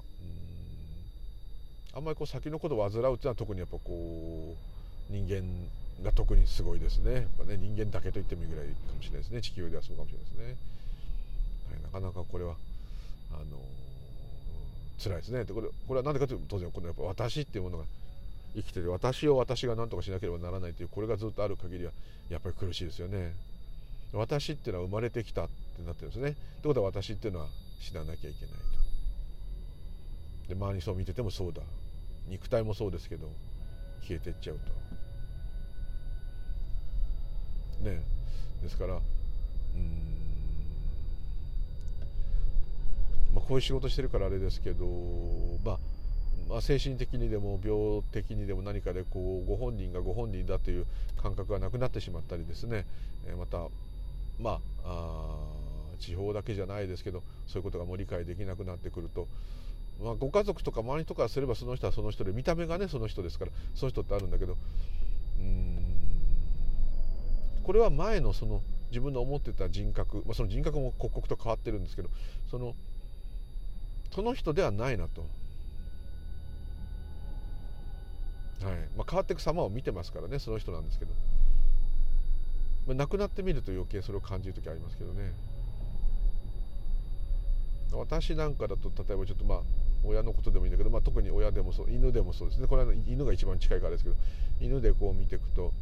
[1.95, 4.55] あんまりこう先のことを患うっていうのは特にやっぱこ
[5.09, 5.43] う人間
[6.03, 10.57] が特にすごいですねやっぱね人間だけと言ってもいいぐらいかもしれないですね地球ではそうかもしれないですね、
[11.71, 12.55] はい、なかなかこれは
[13.31, 17.83] あのー、辛いですねでこれこれは何でかというと当然このやっぱ私っていうものが
[18.55, 21.91] 生きてる私を私が何とかしなければならないというこれがずっとある限りは
[22.29, 23.33] やっぱり苦しいですよね。
[24.13, 26.29] 私っていうのは生まれてきたってなってるんですね。
[26.29, 27.47] ってことは私っていうのは
[27.79, 28.55] 死ななきゃいけない
[30.47, 30.49] と。
[30.49, 31.61] で周りそう見ててもそうだ
[32.27, 33.31] 肉体もそうですけど
[34.01, 34.71] 消えてっちゃうと。
[37.89, 38.01] ね
[38.61, 39.01] ですからうん。
[43.33, 44.85] まあこういう仕事してるからあれですけど
[45.65, 45.79] まあ
[46.49, 50.85] まあ、精神的にでも病的にでも何かでこうご本人がご本人だという
[51.21, 52.85] 感覚がなくなってしまったりですね、
[53.25, 53.69] えまた
[54.39, 55.37] まあ
[55.99, 59.27] 地方だけじゃないですけどそういうことがもう理解できなくなってくると、
[60.01, 64.57] まあ、ご家族とか周りとかすればその人はその人で見た目がねその人ですからその人ってあるんだけど
[65.39, 65.85] うん
[67.63, 72.09] これは前のその自分の思ってた人格、まあ、その人格も刻々と変わってるんですけど
[72.49, 72.75] その
[74.13, 75.25] その人ではないなと。
[78.61, 81.11] はいまあ、変わっていく様を見てますからねその人なんですけど。
[82.85, 85.31] まあ、亡くなってみると余計それを感じる時ありますけどね
[87.93, 89.59] 私なんかだと例えばちょっとまあ
[90.03, 92.67] 親のことでもいいんだけど、まあ、特に親でもそう犬でもそうですね。
[92.67, 94.15] これは犬が一番近いからですけど
[94.59, 95.73] 犬でこう見ていくと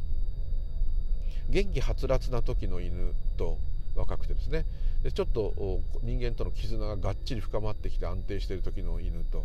[1.48, 3.58] 元気はつらつな時の犬と
[3.94, 4.64] 若くてですね。
[5.02, 9.44] でちょっと人間との絆ががっちり深まってきて安定している時の犬と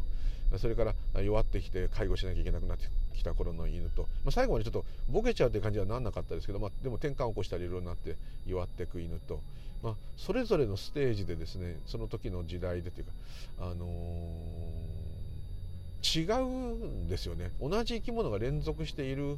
[0.58, 9.42] それから弱ってきて介護しなきゃいけなくなってきた頃の犬と、まあ、最後までちょっとボケちゃうという感じはなんなかったですけど、まあ、でも転換を起こしたりいろいろなって弱っていく犬と、
[9.84, 13.12] まあ、それぞれのステージでですねその時の時代でというか、
[13.60, 17.52] あのー、違うんですよね。
[17.62, 19.38] 同じ生き物が連続している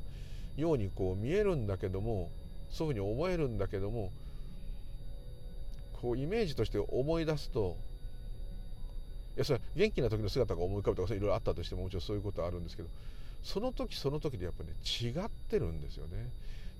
[0.58, 2.30] ようにこう見えるんだけども
[2.70, 4.12] そういうふうに思えるんだけども
[6.02, 7.76] こうイメージとして思い出すと
[9.36, 12.90] いやそれは元気な時の姿が思い浮かぶとかいろいろあったとしてももちろんそういうことはあるんですけど
[13.44, 16.30] その時その時でやっぱりね違ってるんですよね。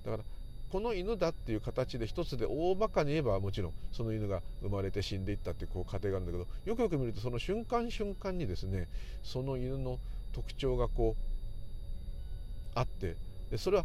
[0.04, 0.22] だから
[0.70, 8.88] この犬だっていう形で一つで大まかに言えばもちろんその犬が生まれて死んでいったっていうこう過程があるんだけどよくよく見るとその瞬間瞬間にですね
[9.22, 9.98] その犬の
[10.32, 13.16] 特徴がこうあって
[13.50, 13.84] でそれは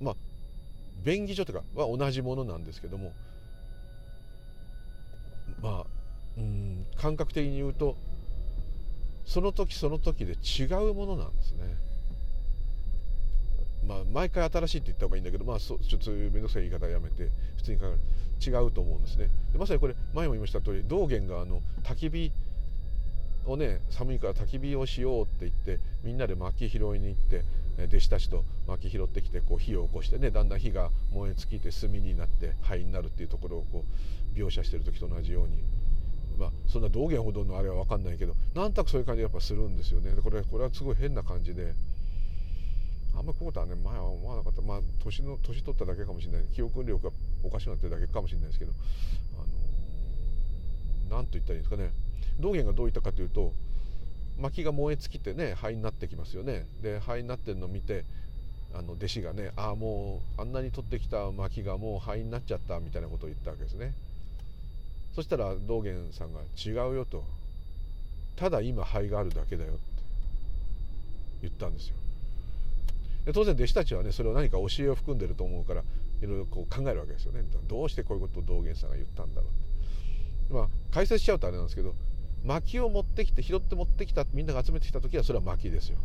[0.00, 0.14] まあ
[1.04, 3.12] 便宜上とかは同じものなんですけども
[5.60, 5.84] まあ
[6.38, 7.96] うん感覚的に言うと
[9.26, 11.83] その時その時で違うものなんですね。
[13.86, 17.98] まあ、毎回新しいって言った方がいいんだけど、まあ、そちょっと面倒くさい言い方はやめて普通に考える。
[18.44, 19.28] 違うと思うんですね。
[19.52, 22.32] でまさにこれ前も言いました通り道元があの焚き火
[23.46, 27.44] をね寒いから焚き火をしようって言ってみんなで薪拾いに行って
[27.86, 33.84] 弟子たちと薪拾ってきてこう火を起こしてねだんだん火が燃え尽きて炭になって灰になるっていうところをこ
[34.34, 35.62] う描写してる時と同じように。
[36.36, 40.10] まあ、そんな道元ほどのあれは分かんないけどなんとなくそういう感じやっぱするんですよね。
[40.20, 41.74] これこれはすごい変な感じで。
[43.16, 44.62] あんまこういうことはね前は思わなかった。
[44.62, 46.42] まあ年の年取っただけかもしれない。
[46.52, 48.72] 記憶力がおかしくなってるだけかもしれないですけど
[49.34, 49.38] あ
[51.12, 51.92] の何と言ったらいいんですかね。
[52.40, 53.52] 道元がどう言ったかというと
[54.38, 56.66] 薪が燃え尽きてね灰になってきますよね。
[56.82, 58.04] で灰になってるのを見て
[58.74, 63.94] あの弟子がねああもうあんなに取ってきた薪がもう灰になっちゃったみたいなことを言ったわけですね。
[65.14, 67.22] そしたら道元さんが「違うよ」と
[68.34, 69.80] 「ただ今灰があるだけだよ」って
[71.42, 71.96] 言ったんですよ。
[73.24, 75.82] で当然弟子たちはねそれを何か教えを含んでると思うから
[76.22, 77.42] いろいろこう考えるわけですよね。
[77.66, 80.54] どうしてこういうことを道元さんが言ったんだろうって。
[80.54, 81.94] まあ解説しちゃうとあれなんですけど
[82.44, 85.98] 薪を持ってきて拾って持ってきたみんなが集めてきた時はそれは薪ですよ。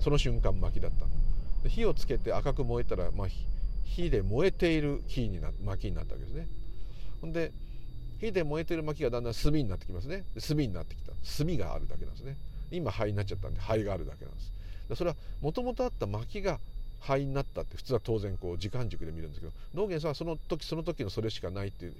[0.00, 1.06] その瞬間薪だった
[1.62, 3.28] で火をつけて赤く燃えたら、まあ、
[3.84, 6.48] 火で燃えている火にな薪になったわけですね。
[7.20, 7.52] ほんで
[8.18, 10.24] 火で燃えている薪がだんだん炭になってきますね。
[10.46, 11.12] 炭になってきた。
[11.38, 12.36] 炭があるだけなんですね。
[12.70, 14.52] 今灰になっちゃったんで灰があるだけなんです。
[14.94, 16.58] それはもともとあった薪が
[17.00, 21.94] 灰になったって普通は当然こう時間軸で見るんですけど道元さんはその時その時のそれしかないっていう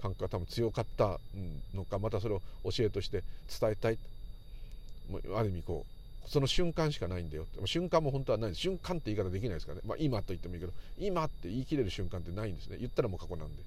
[0.00, 1.18] 感覚が多分強かった
[1.74, 3.22] のかまたそれを教えとして
[3.60, 3.98] 伝えたい。
[5.36, 7.66] ある意味こうその瞬間しかないんだよって。
[7.66, 12.76] 瞬間も本当はない瞬間って言い方できないですからね、まあ、今と言ってもいいけど今って言い切れる瞬間ってないんですね。
[12.78, 13.62] 言ったらもう過去なんで、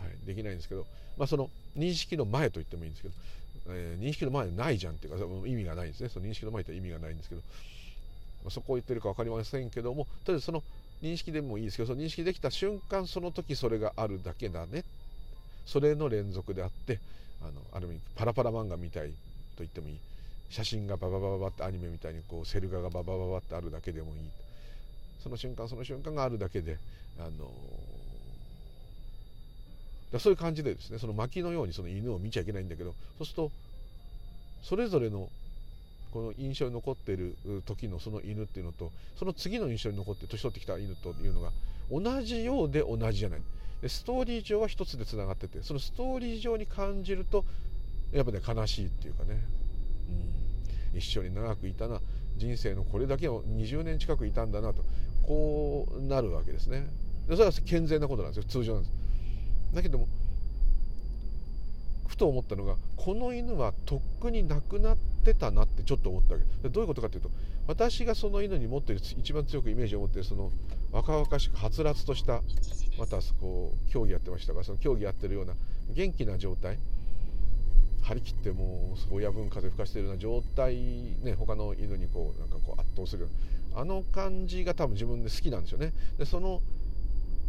[0.00, 0.86] はい、できないんですけど、
[1.18, 3.14] まあ、その認識の前と言ってもいいんですけど、
[3.68, 6.08] えー、認識の前ないじゃんっていうか意味がないんですね。
[6.08, 7.42] その認識の前って意味がないんですけど
[8.50, 10.62] そこを言ってるか分かりませんけどもとりあえずその
[11.02, 14.84] 認識でもいいですけどその認識できた瞬間その時それがあるだけだね。
[15.66, 16.98] それの連続であって
[17.40, 19.14] あのある意味パラパラ漫画みたいと
[19.58, 19.98] 言ってもいい。
[20.50, 24.14] 写真がバババババってアニメみたいにこうセル画がババババってあるだけでもいい。
[25.22, 26.78] その瞬間その瞬間があるだけで
[27.18, 27.50] あの
[30.12, 33.50] だそういう感じでですねその薪のようにその犬を見ちゃいけないんだけどそうすると
[34.62, 35.28] それぞれの
[36.12, 41.50] この印象に残っている時のその犬っていうのとその次の印象に残って年取ってきた犬というのが
[41.90, 43.40] 同じようで同じじゃない。
[43.80, 47.44] でストーリー上は一つでつながっててそのストーリー上に感じると
[48.12, 49.42] やっぱね悲しいっていうかね、
[50.92, 52.00] うん、一緒に長くいたな。
[52.36, 54.84] 人生のこれだけを20年近くいたんだなと
[55.26, 56.86] こうなるわけですね。
[57.28, 58.48] でそれは健全なことなんですよ。
[58.48, 58.94] 通常なんです。
[59.74, 60.08] だけども
[62.12, 66.68] ふと思ったのがこの犬はとっくに亡くなってたなってちょっと思ったわけ。
[66.68, 67.30] どういうことかというと
[67.66, 70.50] 私がその犬に持っている一番強くイメージを持っているその
[70.92, 72.42] 若々しくはつらつとした
[72.98, 75.54] またこう競技やってましたがその競技やってるような
[75.94, 76.78] 元気な状態。
[78.02, 80.74] 張り切ってもう親分風吹かしてるような状態
[81.22, 83.28] ね他の犬にこうなんかこう圧倒する
[83.74, 85.92] あの感じが多分自分で好きなんですよね。
[86.18, 86.60] でその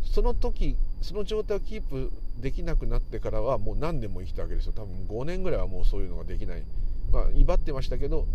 [0.06, 4.74] その時その状態をキープできなくなってからはもう何年も生きたわけですよ。
[4.74, 6.64] 多分5年ぐらいはもうそういうのができない。
[7.12, 8.26] まあ威張ってましたけど、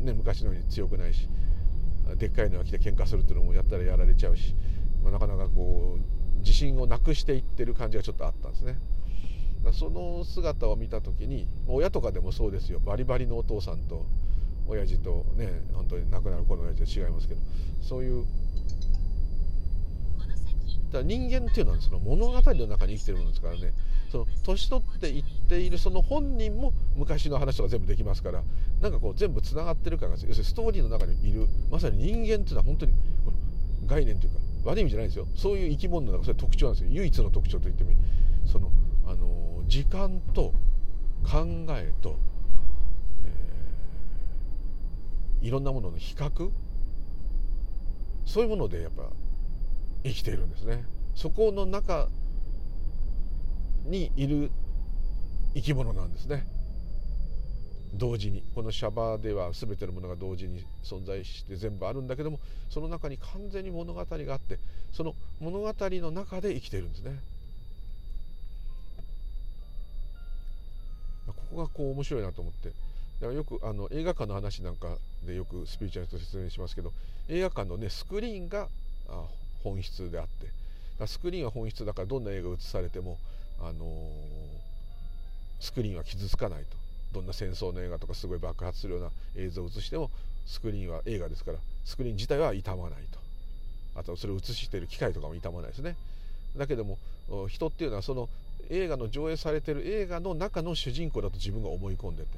[0.00, 1.28] ね、昔のように強くないし
[2.16, 4.54] でっかいのが来て喧嘩するっていうのもやったらやられちゃうし、
[5.02, 8.78] まあ、なかなかこう自信をなくしていってる感じがちょっとあったんですね。
[9.72, 12.80] その姿を見た時に親とかでもそうですよ。
[12.80, 14.04] バリバリのお父さんと
[14.66, 17.40] 親父とね本当に亡くなる頃の親父は違いますけど
[17.80, 18.26] そういう
[20.92, 23.72] だから人間っていうのはその物語の中に生きてるものですからね。
[24.10, 28.42] その年取っていっているその本人も昔の話とか全部できますから
[28.82, 31.48] なんかこう全部つながってる感が要するにストーリーの中にいる。
[31.70, 32.92] まさに人間っていうのは本当に
[33.86, 35.26] 概念というか悪い意味じゃないですよ。
[35.34, 36.90] そういう生き物の中それ特徴なんですよ。
[36.92, 37.92] 唯一の特徴と言っても
[38.44, 38.70] その
[39.06, 40.52] あの時間と
[41.24, 42.18] 考えと、
[45.40, 46.50] えー、いろんなものの比較。
[48.24, 49.10] そういうものでやっぱ
[50.04, 50.84] 生きているんですね。
[51.14, 52.08] そこの中
[53.84, 54.50] にいる
[55.54, 56.46] 生き物なんですね。
[57.94, 58.42] 同時に。
[58.54, 64.58] このシャバでは全てのものが同時に存在して全部あるんだけどもその中に完全に物語があって
[64.92, 67.20] その物語の中で生きているんですね。
[71.26, 72.70] ここがこう面白いなと思って。
[72.70, 72.74] だ
[73.20, 76.92] からよくあの映画館の話なんかでよくスピーチャーと説明しますけど
[77.28, 78.68] 映画館のねスクリーンが
[79.08, 79.26] あ
[79.62, 80.46] 本質であって。
[80.98, 83.18] だスクリーンは本質だからどんな映画が映されても、
[83.60, 83.78] あのー、
[85.60, 86.82] スクリーンは傷つかないと。
[87.12, 90.10] どんな戦争の映画とかすごい爆発するような映像を映しても
[90.46, 93.18] スクリーンは映画ですからスクリーン自体は傷まないと。
[93.94, 95.96] あとそれを映している機械とかも傷まないですね。
[96.56, 96.98] だけども
[97.48, 98.28] 人っていうのはその
[98.70, 102.28] 映画の上映されてる映画の中の主人公だと自分が思い込んでて。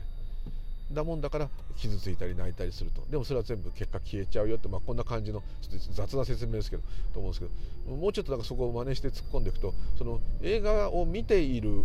[0.93, 3.05] だもんだから傷ついたり泣いたりすると。
[3.11, 7.47] でもそれは全部結果消えちゃうよって、まあ、こんな感じのちょっと雑な説明ですけどと思うんですけ
[7.91, 7.97] ど。
[7.97, 11.85] もうちょっとなんかそこを真似して突っ込んでいくとその映画を見ている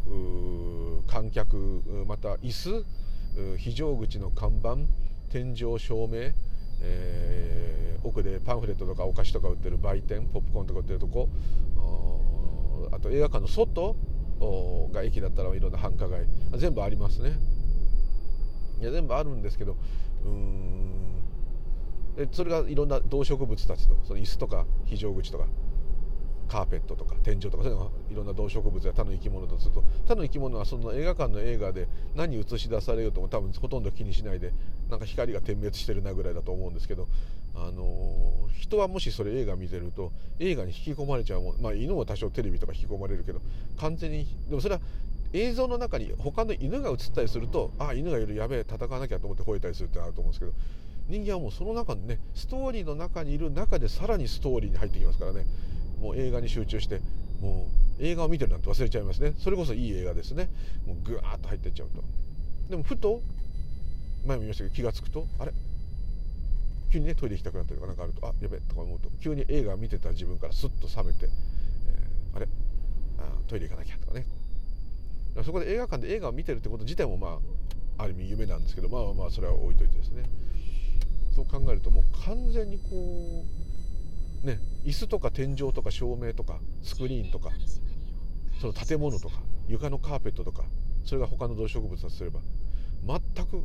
[1.08, 2.86] 観客また椅子
[3.58, 4.78] 非常口の看板
[5.30, 6.32] 天井照明、
[6.82, 11.30] えー、奥でパンフレットとかお菓子とか売ってる売店ポップコーンとか売ってるとこ
[12.92, 13.96] あと映画館の外
[14.94, 17.34] が駅だったらいろんな繁華街全部ありますね。
[18.82, 19.76] いや全部あるんですけど
[20.26, 21.24] うん。
[22.18, 25.46] でそれがいろんな動植物たちとその椅子とか非常口とか
[26.50, 34.52] カーペットとか天井とかそういうのがいろんな動植物や他の生き物とすると他の生き物はその映画館の映画で何映し出されようとも多分ほとんど気にしないで
[34.90, 37.08] なんか光が点滅してるなぐらいだと思うんですけど、
[37.54, 43.42] あの人はもしそれ映画見てると映画に引き込まれちゃうもん、まあ、犬は多少テレビとか引き込まれるけど
[43.78, 44.82] 完全にでもそれは
[45.34, 50.54] 映像の中に他の犬が映ったりするとあ犬がいるやべえ戦わなきゃと思って吠えたりするってあると思うんですけど
[51.08, 55.46] 人間はもうその中にねストーリーの中にいる中でさらにストーリーに入ってきますからね。
[56.00, 57.02] もう映画に集中して
[57.42, 57.68] も
[58.00, 59.34] う映画を見てるなんて忘れちゃいますね。
[59.38, 60.50] それこそいい映画ですね。
[60.86, 62.04] もうぐわーっと入ってっちゃうと。
[62.70, 63.22] でもふと
[64.26, 65.52] 前も言いましたけど気が付くとあれ？
[66.92, 72.48] 急にねトイレ行きたくなったりとかなんかあるとあやべえとか思うと急に映画見てた自分からスッと冷めて、えー、あれ？
[73.18, 74.26] あトイレ行かなきゃとかね。
[75.44, 77.40] そこで映画館で映画を見てるってこと自体もま
[77.98, 80.24] あある意味夢なんですけどまあまあそれは置いといてですね。
[81.36, 83.46] そう考えるともう完全にこ
[84.44, 87.52] うね椅子とか天井とか照明とかスクリーンとか
[88.60, 89.36] その建物とか
[89.68, 90.64] 床のカーペットとか
[91.06, 92.42] それが他の動植物だとすれば
[93.06, 93.64] 全く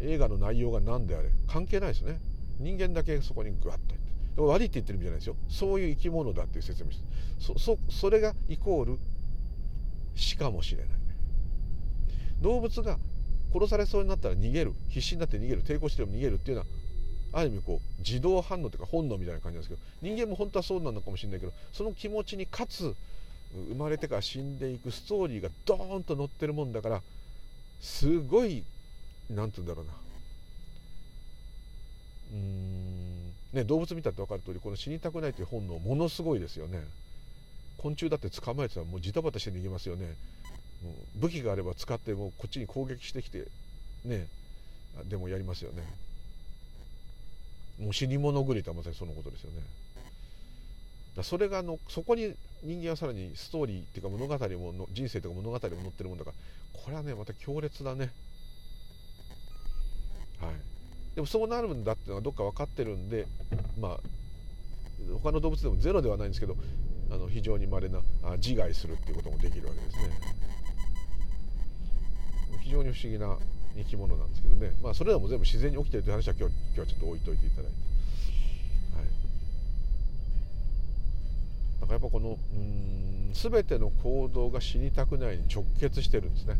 [0.00, 2.20] 映画の内容が何であれ関係ないですね。
[2.60, 4.08] 人間だけそこにグワッといって
[4.40, 5.36] 悪いって言ってるんじゃないですよ。
[5.48, 6.90] そういう生き物だっていう説明
[7.38, 8.98] そそそれがイコール
[10.18, 10.88] 死かもしれない。
[12.42, 12.98] 動物が
[13.52, 14.74] 殺されそうになったら逃げる。
[14.88, 15.62] 必死になって逃げる。
[15.62, 16.66] 抵抗しても逃げるっていうのは
[17.32, 22.94] ある意味こう自動反応というか本能みたいな感じなんですけど人間も本当はそうなのかもしれないけどその気持ちにかつ
[23.68, 27.02] 生まれてから死んでいくストーリーがドーンと載ってるもんだから
[27.80, 28.64] すごい
[29.30, 29.92] 何て言うんだろうな。
[32.32, 33.32] うーん。
[33.52, 36.82] ね動物見たって分かる通りこの死にたくないという本能ものすごいですよね。
[37.78, 40.14] 昆虫だって捕まえてたらもうジタバタして逃げますよね。
[41.16, 43.46] 武器があれば使ってもこっちに攻撃してきて
[44.04, 44.26] ね。
[45.08, 45.82] でもやりますよね。
[47.80, 49.62] もう死に物狂いとはまさにそのことですよね。
[51.16, 56.36] だそれがのそこに人間はさらにストーリーっていうか物語もの人生とか物語も載ってるもんだから
[56.80, 58.10] これはねまた強烈だね。
[60.40, 60.54] はい。
[61.14, 63.26] でもそうなるんだっていうのはどっか分かってるんで
[63.80, 63.98] まあ
[65.22, 66.56] 他の動物でもゼロではないんですけど
[67.10, 68.00] あの非常に稀な
[68.36, 70.10] 自害するっていうこともできるわけですね。
[72.62, 73.38] 非常に不思議な
[73.76, 74.72] 生き物なんですけどね。
[74.82, 77.78] まあそれらも全部自然に起きてるという話は今日今日はちょっと置いといていただいて。
[78.96, 79.06] はい。
[81.80, 86.56] だからやっぱこのうん全ての行動が死にたくないに直結してるんですね。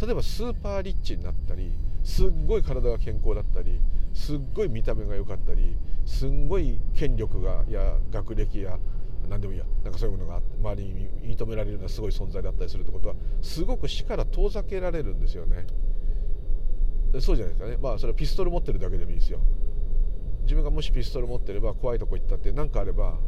[0.00, 3.78] 例えばスーパーリッチになったりすっごい体が健康だったり
[4.14, 8.78] すっごい見た目が良かったりすんごい権力がや学歴や
[9.28, 9.64] 何でもいいや。
[9.84, 15.66] なんかそういうものがあって周りに認められるようなすごい存在だったりするってことはすごく死から遠ざけられるんですよね。
[17.20, 17.76] そうじゃないですかね。
[17.80, 19.40] まあそれはピストル持ってるだけでもいいですよ。
[20.42, 23.18] 自分がもしピストル持ってれば怖いとこ行ったって何かあれば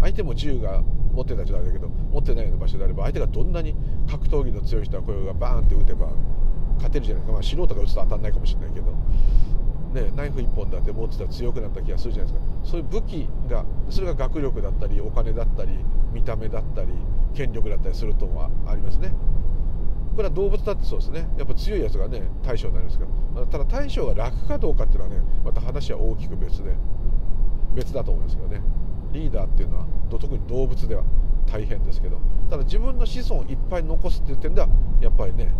[0.00, 3.74] 相手も銃が持ってたじゃないだけど持ってないような場所であれば相手がどんなに
[4.08, 6.10] 格闘技の強い人はこれがバーンって撃てば
[6.76, 8.86] 勝てるじゃないですか、まあ、素人が撃つと当たんないかもしれないけど。
[9.96, 12.56] ね、ナイフ1本だって持ってたら強くなった気がするじゃないですか。
[12.64, 15.78] そういう武器がそれが学力だったりお金だったり
[16.12, 16.92] 見た目だったり
[17.34, 19.12] 権力だったりするとはありますね。
[20.14, 21.28] これは動物だってそうですね。
[21.38, 23.46] やっぱ強いやつがね大将になりますから。
[23.46, 26.74] ただ大将が楽かどうかっていうのはねまた話は大きく別で
[27.74, 28.62] 別だと思いますけどね。
[29.12, 31.02] リーダーっていうのは特に動物では
[31.46, 32.18] 大変ですけど。
[32.50, 34.68] ただ自分の子孫をいっぱい残すっていう点では
[35.00, 35.52] やっぱりね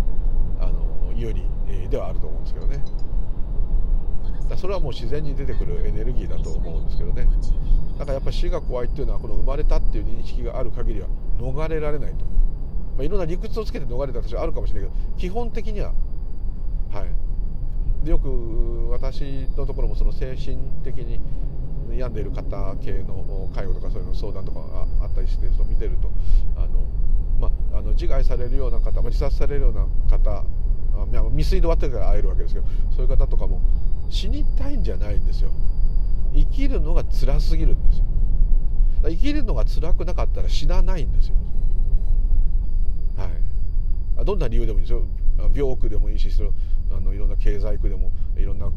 [0.60, 1.42] あの有利
[1.88, 2.82] ではあると思うんですけどね。
[4.48, 7.28] だそれはもう自然に出てくるエネルギーだと思うんですけどね。
[7.98, 15.92] だからやっぱ死が怖いっていうのはこの生まれたっていう認識がある限りは逃れられないと、まあ、いろんな理屈をつけて逃れた私はあるかもしれないけど基本的には
[16.92, 18.04] はい。
[18.04, 21.20] でよく私のところもその精神的に
[21.90, 26.10] 病んでいる方系の介護とかそういうの相談とかがあったりしてそ見てると
[26.56, 26.84] あの、
[27.40, 30.44] まあ、あの自害されるような方、まあ、自殺されるような方
[31.30, 33.60] 未遂で終わってから会えるわけですけどそういう方とかも
[34.08, 35.50] 死にたいんじゃないんですよ。
[36.34, 38.04] 生きるのが辛すぎるんですよ。
[39.02, 41.36] 生きるのが辛くなかったら死なないんですよ。
[43.16, 43.26] は
[44.22, 44.24] い。
[44.24, 45.04] どんな理由でもいいですよ。
[45.54, 46.30] 病苦でもいいし
[46.90, 48.70] あのいろんな経済苦でもいろんな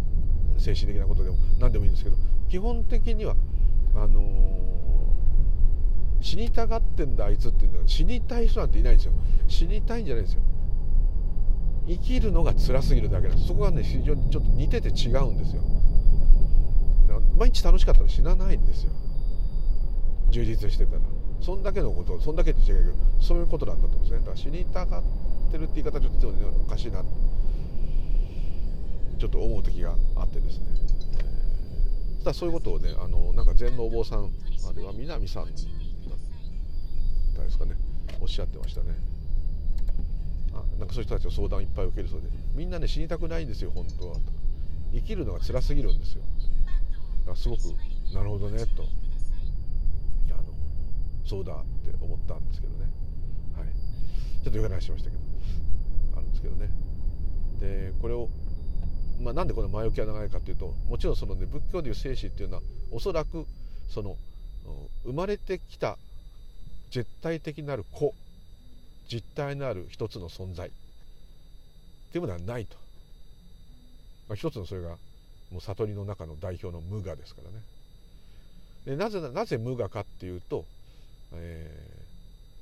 [0.58, 2.18] 精神的なことでも何でもいいんですけど
[2.50, 3.36] 基本的には
[3.96, 9.14] あのー、死にたがってんだあいつって言うんだ死にたい人なんていないんですよ。
[9.48, 10.42] 死にたいんじゃないんですよ。
[11.90, 15.64] 生きるのが辛すぎるだけなんですそこがね非常にちょっと似てて違うんですよ。
[17.36, 18.92] 毎日楽しかったら死なないんですよ。
[20.30, 21.02] 充実してたら。
[21.42, 24.20] そんだけのことそんだけって違うけどそういうことなんだと思うんですね。
[24.20, 25.04] だから死にたがっ
[25.52, 27.04] てるって言い方ちょっとおかしいな。
[29.18, 30.66] ちょっと思う時があってですね、
[32.20, 34.30] えただそういうことをねあのなんか禅のお坊さん
[34.70, 35.54] あれは南さんだっ
[37.36, 37.76] たですかね。
[38.22, 39.09] おっしゃってましたね。
[40.80, 44.22] なんかそういう人たちの相談をいっぱい受けるそうでみんなね死にたくないんですよ本当はと。
[44.94, 46.22] 生きるのが辛すぎるんですよ。
[47.20, 47.60] だからすごく
[48.14, 48.84] なるほどねと。
[50.32, 50.44] あの
[51.26, 52.86] そうだって思ったんですけどね。
[53.56, 53.68] はい。
[53.68, 55.22] ちょっと余計な話しましたけど。
[56.18, 56.70] あるんですけどね。
[57.60, 58.30] でこれを
[59.22, 62.62] まあ、なんでこの前置きが長いかというともちろんその、ね、仏教でいう生死っていうのは
[62.92, 63.46] おそらく
[63.90, 64.16] その
[65.04, 65.98] 生まれてきた
[66.90, 68.14] 絶対的なる子
[69.10, 70.72] 実体のある一つの存在。
[72.10, 72.76] っていうものはないと、
[74.28, 74.90] まあ、一つのそれが
[75.52, 77.64] もう悟りの中の代表の無我ですからね。
[78.86, 80.66] でなぜなぜ無我かっていうと、
[81.34, 81.72] え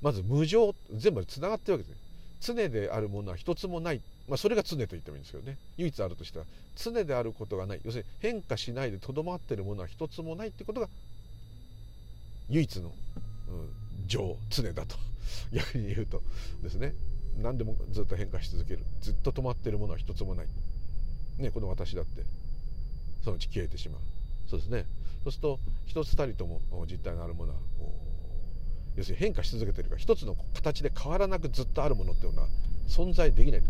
[0.02, 1.98] ー、まず無常全部つながってるわけですね。
[2.40, 5.58] 常であるものは一つもない、まあ、それが常と言ってもいいんですけどね。
[5.78, 6.46] 唯一あるとしたら
[6.76, 7.82] 常であることがない。
[7.86, 10.90] 要するに変化しないでとどまってるものは一つもないってことが
[12.50, 12.94] 唯一の、うん、
[14.08, 14.98] 常常だと。
[15.52, 16.22] 逆に言うと
[16.62, 16.94] ですね。
[17.38, 18.84] 何でもずっと変化し続ける。
[19.02, 20.48] ずっと止まってるものは一つもない、
[21.38, 22.24] ね、この私だって。
[23.24, 24.02] そのうち消えてしまう。
[24.48, 24.86] そうですね。
[25.24, 27.60] そうすると一つたりとも実体のあるものは
[28.96, 32.48] 要するに変化し続けてるから一つの形で変わらなくずっとあるものっていうのは
[32.88, 33.62] 存在できない。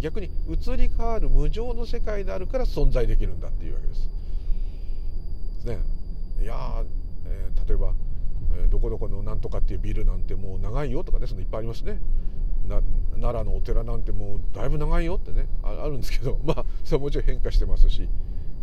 [0.00, 4.08] 逆に移り変わる無常の世界であるから存在できるんだっていうわけです。
[5.64, 5.78] ね、
[6.42, 6.84] いや
[7.26, 7.94] えー、例えば、
[8.56, 12.00] え、どこどこのなんとかっていうビルなんてもう長いよとかねそのいっぱいありますね。
[12.68, 18.02] 奈良のお寺なんてもうだいぶ長いよってねあるんですけど まあそれはもちろん変化してますし、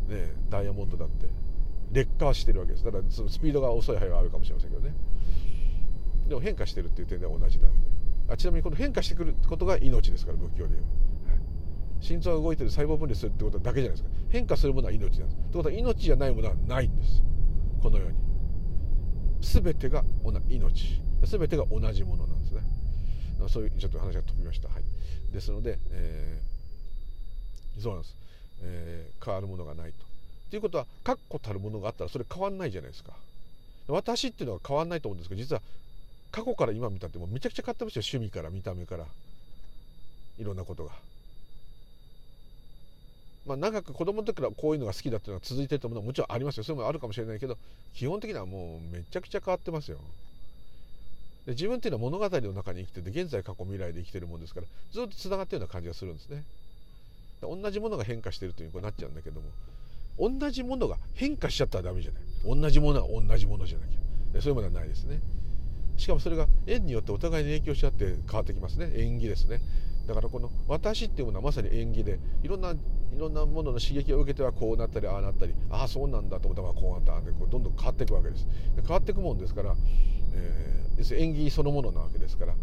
[0.07, 1.27] ね、ダイヤモンドだって
[1.91, 2.85] 劣化はしてるわけです。
[2.85, 4.93] だからそのスピードが遅い範囲はあるかもしれませんけどね。
[6.27, 7.91] でも変化してるっていう点では同じなんで。
[8.29, 10.87] あちなみにこの変化してくることが命ですから仏教でいう、は、
[11.99, 14.09] 心臓が動いてる細胞分裂するってことだけじゃないですか。
[14.29, 15.41] 変化するものは命なんです。
[15.51, 17.23] ということは命じゃないものはないんです。
[17.81, 18.30] このように。
[19.41, 20.03] 全てが
[20.49, 21.01] 命。
[21.23, 22.61] 全てが同じものなんですね。
[23.49, 24.69] そういうちょっと話が飛びました。
[24.69, 24.83] はい。
[25.33, 28.15] ですので、えー、そうなんです、
[28.61, 29.97] えー、変わるものがないと。
[30.49, 33.13] ということは確固たるものがあったらそれ変わんないじゃないですか。
[33.87, 35.61] 私っていうのは変わんないと思うんですけど実は
[36.31, 38.03] 過去から今見たってもうめちゃくちゃ変わってますよ。
[38.05, 39.05] 趣味から見た目から。
[40.39, 40.91] いろんなことが。
[43.45, 46.63] まあ、長く子供の時からこういうのが好きだっていうのが続いてるものはもちろんありますよ。
[46.63, 47.57] そういうのもあるかもしれないけど
[47.93, 49.97] 基本的にはもうめちゃくちゃ変わってますよ。
[51.45, 56.43] で自分っていうのは物語の中に生きてて現在過去未来で生きてるもんですからずっとつながってるような感じがするんですね。
[57.41, 59.47] 同じものが変化してるというになっちゃうんだけども
[60.19, 62.21] 同じものが変化しちゃったらダメじゃない。
[62.45, 64.41] 同じものは同じものじゃなきゃ。
[64.41, 65.19] そういうものはないですね。
[65.97, 68.91] しかもそれが縁によってお互いに影響し合って変わってきますね。
[68.95, 69.61] 縁起ですね。
[70.07, 72.75] だからこの私っていうものはまさに縁起でいろんない
[73.17, 78.47] ろんなものの刺激を受けてはこうなったりああなったりああそうなんだと思ったらこうなったでこうどんどん変わっていくわけです。
[78.75, 79.75] 変わっていくもんですから、
[80.33, 82.55] えー、縁起そのものなわけですから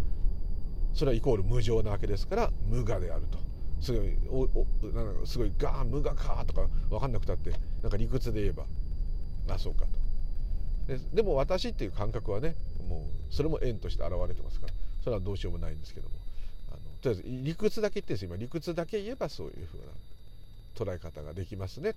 [0.95, 3.39] それはイコール無常なわけですから無我であると。
[3.81, 8.65] すごいおおなんかすごいガーン無我かとか分かんなくたってなんか理屈で言えば
[9.49, 9.99] あそうかと。
[10.93, 12.57] ででも私っていう感覚はね
[12.89, 14.73] もうそれも縁として現れてますから
[15.05, 16.18] それはどうしようもないんですけども。
[17.03, 21.95] とりあえず理屈だけ言ってです今理屈だけ言えばそういうふうな捉え方ができますね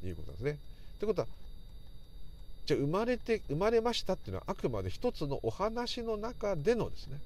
[0.00, 0.58] ということなんですね。
[0.98, 1.28] ということは
[2.66, 7.18] じゃあ生まれて生まれましたっていうのはあくまで一つのお話の中でのですね、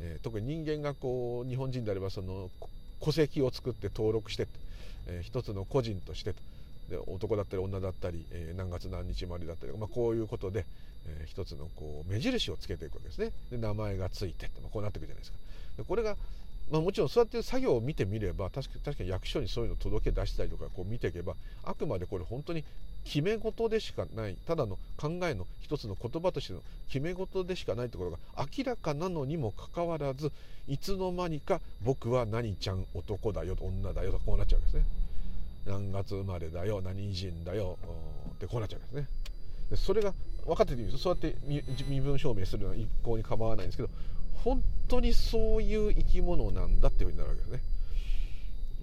[0.00, 2.50] えー、特に人間がこう日本人であればその
[3.00, 4.48] 戸籍を作って登録して、
[5.06, 6.40] えー、一つの個人としてと
[6.90, 10.64] で男だったり女だったり、えー、何月何日生まれだったり、まあ、こういうことで、
[11.06, 13.32] えー、一つのこう目印をつけていくわけですね。
[13.50, 15.38] で名前がついてって、まあ、こうなっていくじゃないですか。
[15.82, 16.16] これが、
[16.70, 22.64] まあ、もちろんそうやって作業を見てみれば確かに役所にそういうの届け出したりとかこう見ていけばあくまでこれ本当に
[23.04, 24.36] 決め事でしかない。
[24.46, 30.32] ただの考えの一つの言葉としての決め事でしかないところが明らかなのにもかかわらず
[30.68, 34.84] いつの間にか僕は何ちゃん男だよ女だよとこうなっちゃうんですね。
[35.66, 37.78] 何月生まれだよ何人だよ
[38.30, 39.06] ってこうなっちゃうんですね。
[39.70, 40.14] でそれが
[40.46, 41.36] 分かってていいですそうやって
[41.88, 43.90] 身分証明するのは一向に構わないんですけど
[44.42, 47.62] 本当にそういう生き物なんだっていうふうになるわけですね。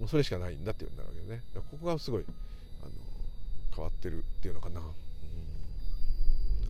[0.00, 1.42] もうそれしかないんだっていうふうになるわけですね。
[1.70, 2.24] ここがすごい
[2.82, 2.90] あの
[3.74, 4.86] 変わってるっていうのかな、うん、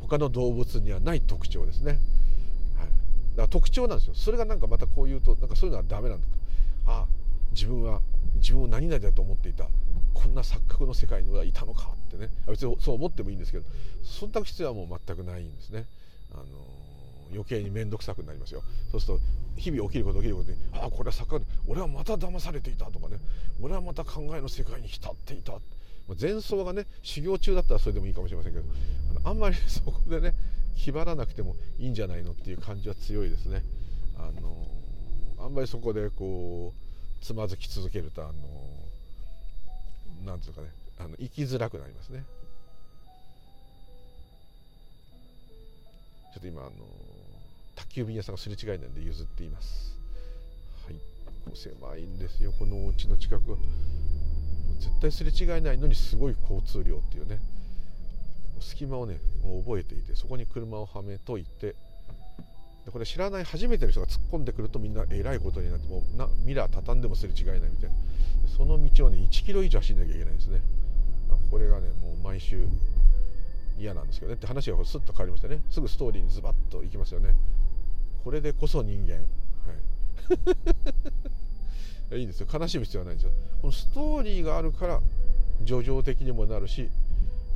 [0.01, 1.93] 他の動物にはない特徴ですね、
[2.77, 4.15] はい、だから特徴なんですよ。
[4.15, 7.07] それがなんかまたこう言うとなんかそういうのはダメなんだとああ
[7.53, 8.01] 自分は
[8.37, 9.67] 自分を何々だと思っていた。
[10.15, 12.29] こんな錯覚の世界にはいたのかってね。
[12.47, 13.65] 別にそう思ってもいいんですけど
[14.05, 15.87] そんな必要はもう全くないんですね。
[16.33, 16.45] あの
[17.33, 19.21] 余計に面倒くさくなりますよそうすると
[19.57, 23.19] 日々起きること起きることにああこれは錯覚俺はまた騙されていたとかね
[23.61, 25.59] 俺はまた考えの世界に浸っていた
[26.21, 28.65] 前奏がね修行中だったらそれでもいいかもしれませんけど
[29.11, 30.35] あのあんまりそこでね
[30.77, 33.63] 気張らなくてもいいんじゃないのっていう感じは強いですね。
[34.17, 34.67] あの
[35.39, 36.73] あんまりそこでこ
[37.21, 38.33] うつまずき続けるとあの
[40.25, 40.69] なんていうかね
[40.99, 42.25] あの生きづらくなりますね。
[46.35, 46.71] ちょっと今あの
[47.75, 49.97] 宅急便屋さんがすれ違いなんで譲っています。
[50.87, 52.53] はい、狭いんですよ。
[52.59, 53.57] このお家の近く。
[54.79, 57.39] 絶対すれ違いないのにすごい交通量っていうね。
[58.61, 61.75] 隙間をねもう覚えていてそこに車をはめといて。
[62.85, 67.97] でこれ知らない初めての人が突っ込んでくるとみんなえらいことになってもうなミラー畳んでもすれ違いないみたいな。
[68.57, 70.61] その道をね1キロ以上走んなきゃいけないんですね。
[71.51, 72.67] これがねもう毎週
[73.79, 74.37] 嫌なんですけどね。
[74.37, 75.61] って話がスッと変わりましたね。
[75.71, 77.35] すぐストーリーにズバッといきますよね。
[78.25, 79.15] これでこそ人間。
[79.15, 79.21] は
[82.13, 82.19] い。
[82.19, 82.47] いいんですよ。
[82.53, 83.33] 悲しむ必要はないんですよ。
[83.61, 85.01] このストーリーがあるから
[85.65, 86.91] 叙情的にもなるし、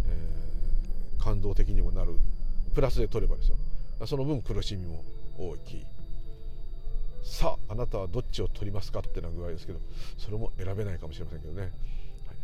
[0.07, 2.19] えー、感動的にもなる。
[2.75, 3.57] プラスで取ればですよ。
[4.07, 5.05] その分苦しみも
[5.39, 5.79] 大き。
[5.79, 5.87] い
[7.23, 9.81] さああなたはどっちを取りますかってな具合ですけど
[10.17, 11.71] それも選べないかもしれませんけどね、はい、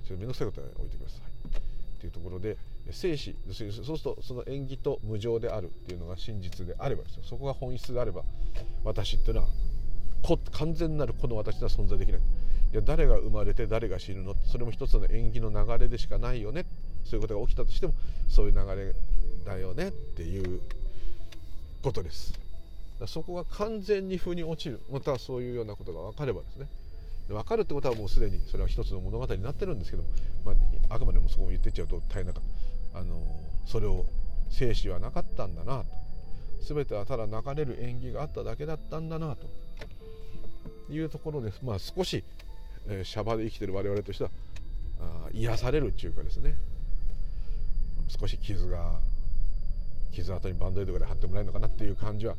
[0.07, 1.72] ちょっと面倒くさいことは置いてください。
[2.03, 2.57] っていうところで
[2.91, 7.23] 生死そうするとその縁起と無常であるっていうのが真実であればですよ。
[7.23, 8.25] そこが本質であれば
[8.83, 9.49] 私っていうのは
[10.51, 12.21] 完全なるこの私では存在できない。
[12.21, 16.65] いや誰が生まれて誰が死ぬのそれも一つの縁起の流れでしかないよね。
[17.05, 17.95] そういうことが起きたとしても
[18.29, 18.95] そういう流れ
[19.45, 19.89] だよね。
[19.89, 20.61] っていう
[21.83, 22.33] ことです。
[23.07, 24.81] そこが完全に腑に落ちる。
[24.91, 26.67] またはそういうようなことが分かればですね。
[27.29, 30.05] 分かるってことはもうすでにそれは一つの物語になってるんですけど、
[30.45, 32.33] まあ、あくまでもそこを言ってっちゃうと大変な
[32.95, 33.21] あの
[33.65, 34.07] それを
[34.51, 35.87] 生死はなかったんだなと。
[36.63, 39.49] 全てはただ流れる縁起があっただけだったんだなと。
[40.91, 42.23] いうところで、まあ、少し、
[42.87, 44.31] えー、シャバで生きてる我々としては
[45.01, 46.55] あ癒されるっていうかですね。
[48.09, 49.01] 少し傷が
[50.13, 52.35] 傷跡にバンドエイドぐらい貼ってもらえるのかなっていう感じは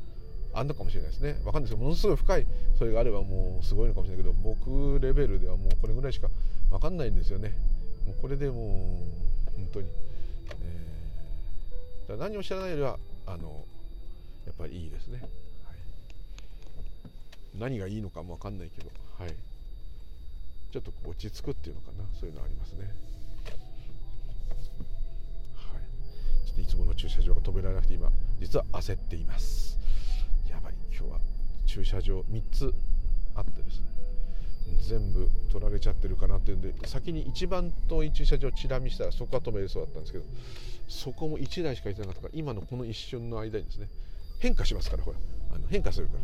[0.54, 1.34] あんのかもしれないですね。
[1.44, 2.48] 分かんないですけどものすごい深い
[2.78, 6.28] それがあればもうすごいのかもしれないけど僕レベルではもうこれぐらいしか
[6.70, 7.56] 分かんないんですよね。
[8.06, 9.00] もうこれでも
[9.50, 9.88] う本当に、
[12.08, 13.66] えー、何も知らないよりはあの
[14.46, 15.22] やっぱりいいですね。
[17.58, 18.90] 何がいいのかも分かんないけど、
[19.20, 19.36] はい、
[20.72, 22.04] ちょっと落ち着くっていうのかな。
[22.20, 22.92] そういうのありますね、
[25.56, 29.78] はい、ちょっといつもの駐車場が止められなくて今実は焦っています。
[30.98, 31.20] 今日は
[31.66, 32.74] 駐車場3つ
[33.36, 33.88] あってですね。
[34.88, 40.26] 全部取られちゃってるかなっていうんで先に一番遠い駐車場をチラ見したらそこは止めれそうだったんですけど
[40.88, 43.88] そこも1台しかいてなかったから今のこの一瞬の間にですね。
[44.40, 45.18] 変化しますからほら。
[45.56, 46.20] あの変化するから。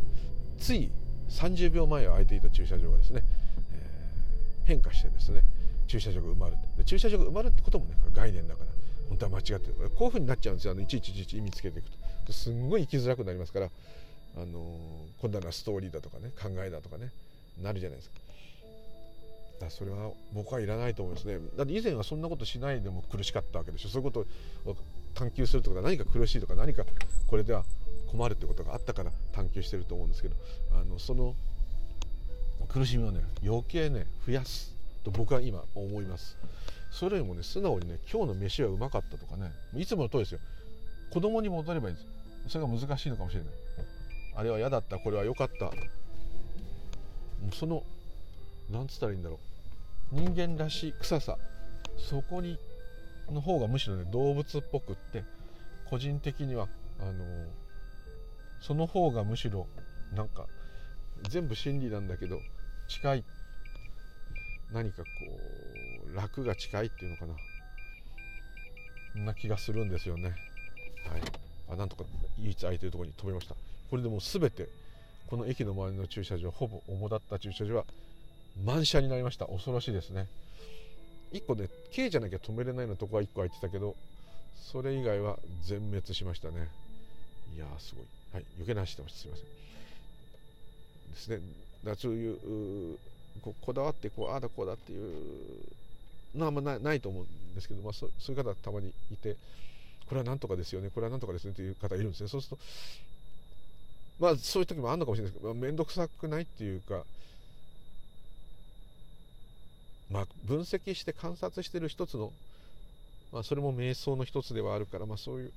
[0.57, 0.91] つい
[1.29, 3.23] 30秒前は空いていた駐車場がですね、
[3.73, 5.43] えー、変化してですね
[5.87, 6.55] 駐車場が埋まる。
[6.77, 8.69] で駐車場が埋まるってこともね概念だから。
[9.09, 9.89] 本当は間違ってる。
[9.95, 10.73] こういうふうになっちゃうんですよ。
[10.73, 11.89] あのいちいちいちいち意味つけていく
[12.27, 12.33] と。
[12.33, 13.69] すんごい生きづらくなりますから、
[14.35, 17.11] あのー、今度はストーリーだとかね考えだとかね
[17.61, 18.19] なるじゃないですか。
[19.59, 21.37] だそれは僕はいらないと思いますね。
[21.57, 23.89] だって以前はそんなことしないでも苦しかったわけでしょ。
[23.89, 24.25] そういうこ
[24.65, 24.77] とを
[25.13, 26.85] 探求するとか何か苦しいとか何か
[27.27, 27.65] これでは
[28.09, 30.35] 困るってことがあったから探求してると思うんですけど。
[30.73, 31.35] あのその
[32.69, 34.73] 苦しみをね余計ね増やす
[35.03, 36.37] と僕は今思います。
[36.91, 40.39] それよりもね素直にね今日の飯はうまかったとかねいつもの通りですよ。
[41.11, 42.07] 子供に戻ればいいんです。
[42.53, 43.49] それが難しいのかもしれない。
[44.39, 45.65] あれは嫌だったこれは良かった。
[45.65, 45.71] も
[47.51, 47.83] うその
[48.69, 49.37] なんつったらいいんだろ
[50.13, 50.15] う。
[50.15, 51.37] 人間らしい臭さ。
[51.97, 52.57] そこに
[53.29, 55.25] の方がむしろね動物っぽくって
[55.89, 56.69] 個人的には
[57.01, 57.13] あの
[58.61, 59.67] その方がむしろ
[60.15, 60.45] なんか
[61.29, 62.39] 全部真理なんだけど
[62.87, 63.23] 近い
[64.71, 65.05] 何かこ
[66.13, 67.33] う楽が近いっていうのかな。
[69.11, 70.23] そんな気がするんですよね。
[70.23, 71.48] はい。
[71.71, 72.03] あなんとか
[72.39, 73.55] 唯一空いてるところに止めました。
[73.89, 74.67] これでもう全て
[75.27, 77.85] この駅の周りの駐車場ほぼ主だった駐車場は
[78.65, 79.45] 満車になりました。
[79.45, 80.27] 恐ろしいですね。
[81.33, 83.95] 1個ね K じゃなきゃ止めれないようなとこは1個空いてたけど
[84.71, 86.67] それ以外は全滅しましたね。
[87.55, 88.05] いやすごい。
[88.33, 89.19] はい、余計な話してました。
[89.19, 89.45] すいません。
[91.11, 91.39] ですね。
[91.83, 92.97] だそういう
[93.41, 95.67] ここだわってこうああだこうだっていう
[96.35, 99.35] のはあんまないと思うんですけど、まあ、そそういう方はたまにいて
[100.09, 102.29] これは何とかですよねこれは何とかですねという方いるんですね。
[102.29, 102.63] そうすると
[104.19, 107.03] まあそういう時もあるのかもしれないですけど面倒、くさくないっていうか
[110.11, 112.33] まあ分析して観察してる一つの
[113.31, 115.51] まあそれも瞑想の一つではあるからまあそういう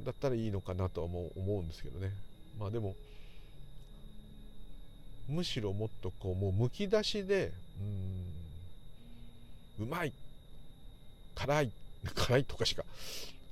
[0.00, 2.10] だったらいいのかなとは思うんですけどね。
[2.58, 2.94] まあでも
[5.28, 7.52] むしろもっとこうもうむき出しで
[9.78, 10.12] うんうまい
[11.34, 11.72] 辛い
[12.14, 12.84] 辛いとかしか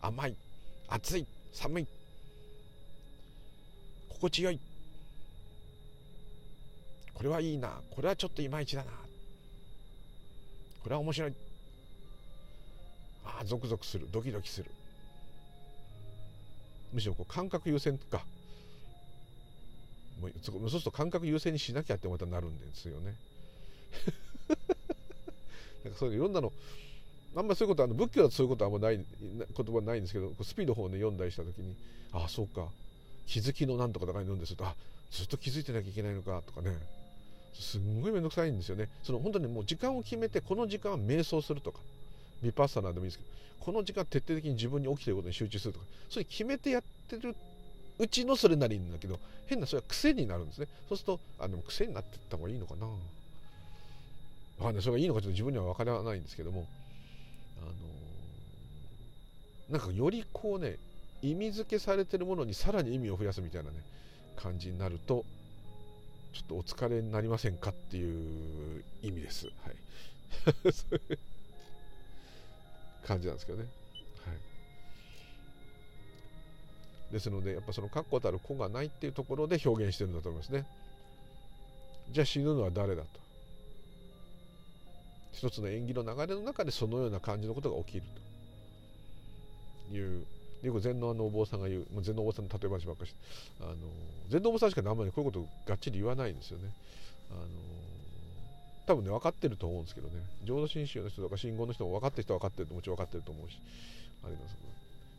[0.03, 0.37] 甘い
[0.89, 1.87] 暑い寒い。
[4.09, 4.61] 心地よい。
[7.15, 7.71] これはいいな。
[7.91, 8.91] これはちょっといまいちだな。
[10.83, 11.35] これは面白い。
[13.25, 14.09] ああゾクゾクする。
[14.11, 14.71] ドキドキする。
[16.93, 18.25] むしろこう感覚優先とか。
[20.21, 23.15] もうそうすると感覚優先にしなきゃってまたなるんですよね。
[25.85, 26.53] なんかそういういろんなの
[27.37, 31.75] あんまりそういうことあの仏教だとそういうことはあんまない言葉ないんですけどスピード法をね読んだりした時に
[32.13, 32.67] ああそうか。
[33.27, 34.75] 気づきのなんとかとかに読んでするとあ
[35.13, 36.77] ずっと気づいてなきゃいけないのかとかね。
[37.55, 38.89] すんごい面倒くさいんですよね。
[39.05, 41.79] その本当にもう時間を決めてこの時間は瞑想するとか。
[42.43, 45.85] ビパッサナーでもいいですけどこの時間徹底的に自分に起きてることに集中するとか。
[46.09, 47.37] そういう決めてやってる
[47.99, 50.67] うちのそれなりんだけど変なそれは癖になるんですね。
[50.89, 52.87] そうするとあでも癖になっていった方がいいのかな。
[52.87, 52.95] わ
[54.65, 54.83] かんない。
[54.83, 56.67] それがいいのかちょっと自分には分からないんですけども。
[57.63, 57.67] あ
[59.73, 60.77] のなんかよりこうね
[61.23, 63.77] 意味付けされてるものにさらに意味を増やすみたいなね
[64.37, 65.25] 感じになると
[66.33, 69.47] ちょっとお疲れになりませんかっていう意味です。
[69.47, 69.77] はい。
[73.07, 73.65] 感じなんですけどね。
[74.25, 74.33] は
[77.11, 77.13] い。
[77.13, 80.67] ですので、やっぱその確固たる子がないっていうところで表現してるんだと思いますね。
[82.11, 83.09] じゃあ死ぬのは誰だと。
[85.41, 88.03] 一つの縁起の流れの中でそのような感じのことが起きる
[89.91, 89.97] と。
[89.97, 90.23] いう
[90.63, 93.19] よく禅のあのお坊さんが言う禅のお坊さんの例え話ばっかりして
[93.63, 93.75] あの
[94.29, 96.71] 禅のお坊さんしか生でこういうことがっちり言わないんですよね。
[97.31, 97.41] あの
[98.87, 100.15] 多分ね分かってると思うんですけどね。
[100.45, 103.59] 浄土真宗の人とか信仰の人も分かってる人は分かってるともちろん分かってると思うし
[104.23, 104.57] あります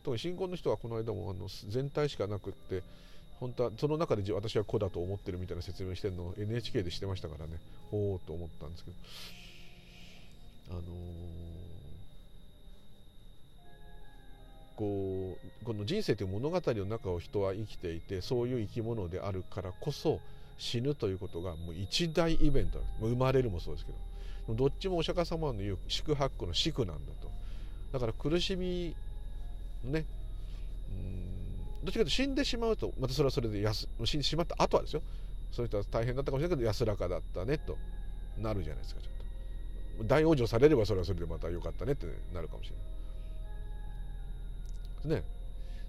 [0.04, 2.82] 特に信仰の人はこの間もあの全体しかなくって
[3.40, 7.58] 本当はその中で私は子だと思ってるみたいな説明してるのを NHK でしてましたからね。
[7.90, 8.96] ほうと思ったんですけど。
[10.70, 10.82] あのー
[14.74, 20.18] こうこの人生という物語の中を人は生きていてそういう生き物であるからこそ
[20.58, 23.98] 死ぬということがもう一大イベント生まれるもそうですけど。
[24.54, 27.30] どっちもお釈迦様の言う宿泊の宿なんだと。
[27.92, 28.94] だから苦しみ
[29.84, 30.04] ね
[30.90, 35.02] うんどっちかというと死んでしまうとまたそれはそれで安死んでしまった後はですよ。
[35.52, 37.76] そういう人は大変だったかもしれないけど安らかだったねと
[38.38, 39.21] なるじゃないですかちょっと。
[40.04, 42.70] 大往生されればそれはそれでまた良かったねってなるかもし
[45.04, 45.24] れないね。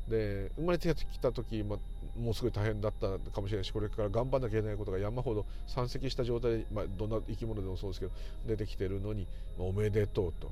[0.10, 8.12] で生まれてきた時、まあ、もうすごい大変だったかもしれないしこれから頑張んなきゃいけないことが山ほど山積した状態で、まあ、どんな生き物でもそうですけど
[8.46, 10.52] 出てきてるのに、おめでとうと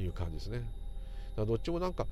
[0.00, 0.62] いう感じですね。
[1.36, 2.06] だどっちもなんか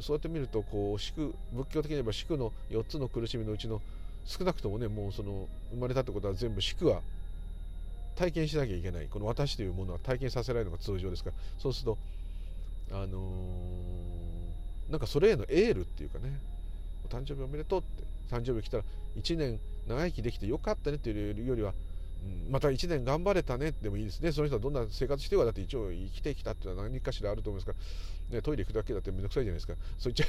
[0.00, 3.80] そうやって見るとこう宿仏教的に言えば宿の4つの苦しみのうちの
[4.24, 7.00] 少なくともねもうその生まれたってことは全部宿は
[8.16, 9.08] 体験しなきゃいけない。
[9.08, 11.36] この私というものは体験させられるのが通常ですから。
[11.58, 11.98] そうすると
[12.92, 16.38] あのー、なんかそれへのエールっていうかね。
[17.04, 18.04] お誕生日おめでとうって。
[18.30, 18.84] 誕生日来たら
[19.16, 21.74] 1年長生きできてよかったねっていうよりは、
[22.50, 24.32] また1年頑張れたねでもいいですね。
[24.32, 27.76] その人はどんな生活してるかだって一応生きてきたっていうのは何かしらあると思いますか
[28.30, 29.74] ら、ね、トイレ行くだけだってめんどくさいじゃないですか。
[29.98, 30.26] そういっちゃ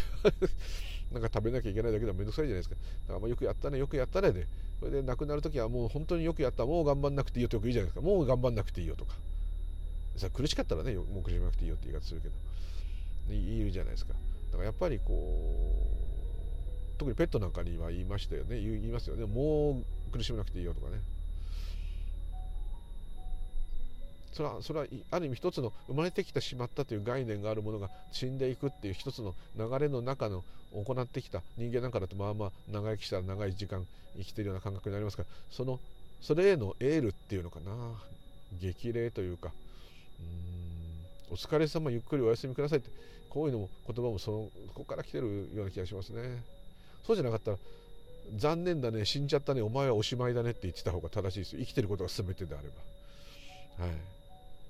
[1.13, 2.75] なんか食べなきゃいけないだけでもめんどくさいじゃないですか。
[2.75, 4.47] だからまあよくやったねよくやったねで。
[4.79, 6.65] それで亡くなる時はもう本当によくやった。
[6.65, 8.01] もう頑張んなくていいよってよく言うじゃないですか。
[8.01, 9.15] もう頑張んなくていいよとか。
[10.17, 12.33] さ苦しかったらねもう苦しまなくていいよって言い方するけど。
[13.33, 14.13] いるじゃないですか。
[14.13, 15.13] だからやっぱりこ
[16.95, 18.59] う特にペットなんかには言いましたよね。
[18.59, 19.25] 言いますよね。
[19.25, 20.99] もう苦しめなくていいよとかね。
[24.37, 33.83] それはそれはある意味一つの生まれてきてしまったという概念があるものが死んでいくっていう一つの流れの中の行ってきた人間なんかだとまあまあ長生きしたら長い時間
[34.15, 35.79] 生きてるような感覚になりますからその
[36.21, 37.71] それへのエールっていうのかな。
[38.61, 39.51] 激励というか
[40.19, 42.89] うんお疲れ様ゆっくりお休みくださいって
[43.29, 44.37] こういうのも言葉もその
[44.73, 46.43] ここから来てるような気がしますね。
[47.05, 47.57] そうじゃなかったら
[48.37, 52.69] 残念だね死んじゃったねお前はおしまいだねって言ってた方が正しいです生きてることが全てであれ
[53.77, 53.85] ば。
[53.85, 54.16] はい。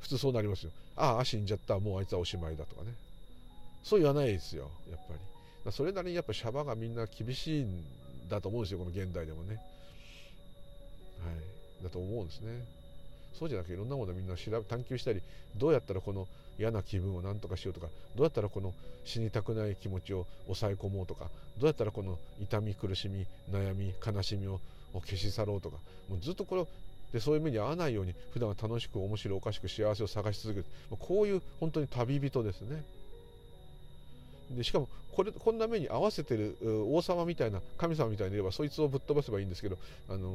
[0.01, 0.71] 普通そうなりますよ。
[0.95, 1.79] ああ死んじゃった。
[1.79, 2.93] もうあいつはおしまいだとかね。
[3.83, 5.13] そう言わないですよやっぱ
[5.65, 5.71] り。
[5.71, 7.83] それなりにやっぱシャバがみんな厳しいん
[8.29, 9.55] だと思うんですよこの現代でもね。
[9.55, 11.31] は
[11.81, 11.83] い。
[11.83, 12.65] だと思うんですね。
[13.37, 15.21] そうじゃなくていろんなものをみんな調べ探求したり
[15.55, 16.27] どうやったらこの
[16.57, 18.73] 嫌な気分を何とかしようとかどうやったらこの
[19.05, 21.25] 死にたくない気持ちを抑え込もうとか
[21.59, 24.59] どうやったらこの痛み苦しみ悩み悲しみを
[24.93, 25.77] 消し去ろうとか
[26.09, 26.67] もうずっとこれを
[27.13, 30.65] でそういう目に遭わないように普段は楽しく面白おかしく幸せを探し続ける
[30.99, 32.83] こういう本当に旅人ですね。
[34.51, 36.57] でしかもこれこんな目に合わせてる
[36.89, 39.77] 王様みたいな神様みたいにいればそいつをぶっ飛ばせばいいんですけど、
[40.09, 40.29] あの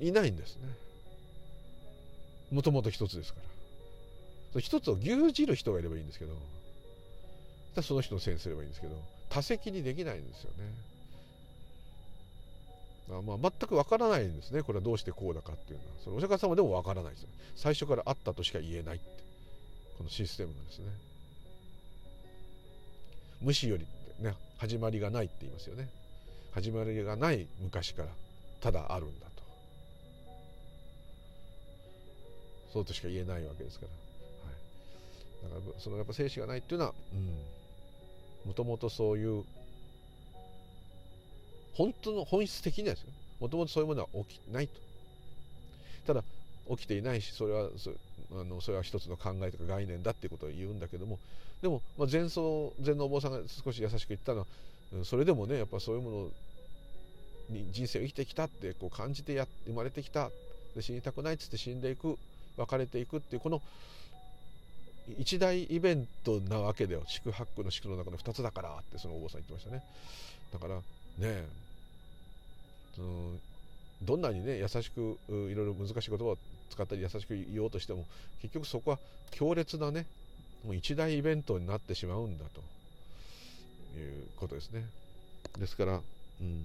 [0.00, 0.68] ー、いないんですね。
[2.52, 4.60] もともと一つですから。
[4.60, 6.34] 一つを牛耳る人がいればいいんですけど
[7.82, 8.94] その人のせいにすればいいんですけど
[9.28, 10.64] 多責にできないんですよね。
[13.08, 14.62] あまあ、全くわからないんですね。
[14.62, 15.92] これはどうしてこうだかっていうのは。
[16.02, 19.06] そのお釈迦様でもわからないですよ最初からあったとしか言えないって。
[19.98, 20.86] このシステムがですね。
[23.40, 23.86] 無視より
[24.20, 25.88] ね始まりがないって言いますよね。
[26.52, 28.08] 始まりがない昔から
[28.60, 29.42] ただあるんだと。
[32.72, 36.94] そうとしか言えないわけですから、はい、だからそのやっぱ精子がないっていうのは
[38.44, 39.44] もともとそういう
[41.76, 43.10] 本当の本質的にはですよ。
[43.40, 44.80] もともとそういうものは起きないと。
[46.06, 46.24] ただ
[46.70, 47.90] 起きていないしそれはそ
[48.32, 51.18] あのそれは一つの考えとか概念だっていうことを言うんだけども
[51.62, 54.46] でも、まあ、前奏前のお坊さんが少し優しく言ったのは
[55.04, 56.28] それでもねやっぱそういうもの
[57.50, 60.30] に人生を生きてきたってこう感じてや生まれてきた。
[60.74, 62.18] で死にたくないっつって死んでいく
[62.58, 63.62] 別れていくっていうこの
[65.18, 67.02] 一大イベントなわけだよ。
[67.06, 69.82] 宿泊の宿の中の2つだからってそのお坊さん言ってましたね。
[70.52, 70.74] だから
[71.18, 71.46] ね
[72.96, 73.30] その
[74.02, 76.38] どんなにね優しくいろいろ難しい言葉を
[76.70, 78.04] 使ったり優しく言おうとしても
[78.40, 78.98] 結局そこは
[79.30, 80.06] 強烈なね
[80.64, 82.60] もう一大イベントになってしまうんだと
[83.98, 84.84] いうことですね。
[85.58, 86.00] ですから
[86.40, 86.64] うん。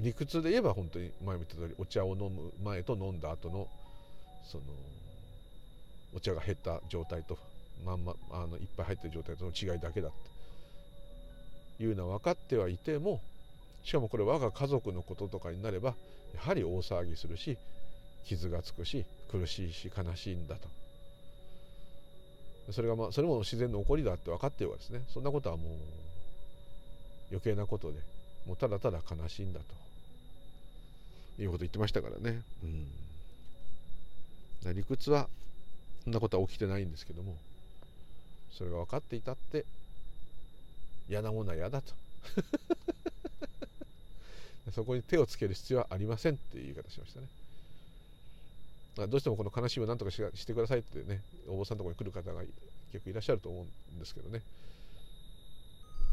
[0.00, 3.68] 理屈で言えば本当に前も言った通りお茶を飲む前と飲んだ後の
[4.44, 4.64] その
[6.14, 7.38] お茶が減った状態と
[7.84, 10.33] まんまあのいっぱい入ってる状態との違いだけだって。
[11.80, 13.20] いうのは分かってはいても
[13.84, 15.94] しかもこれ我が家族のこととかになれば
[16.34, 17.58] やはり大騒ぎするし
[18.26, 20.68] 傷がつくし苦しいし悲しいんだと。
[22.72, 25.02] それがまあそれも自然の起こりだって分かってるわですね。
[25.12, 25.66] そんなことはもう
[27.30, 27.98] 余計なことで
[28.46, 29.84] もうただただ悲しいんだと。
[31.38, 32.66] いうこと言ってましたからね、う
[34.68, 35.28] ん、理屈は
[36.04, 37.36] そんなことは起きてないんですけども
[38.52, 39.64] それが分かっていたって
[41.08, 41.94] 嫌なものは嫌だと。
[44.72, 47.28] そこに手をつける必要はありませんっていう言い方しましたね。
[49.08, 52.42] どうしてもこの悲しみを何とかしてくださいってねお坊さんのとこに来る方が
[52.92, 54.40] 結構いらっしゃると思うんですけどね。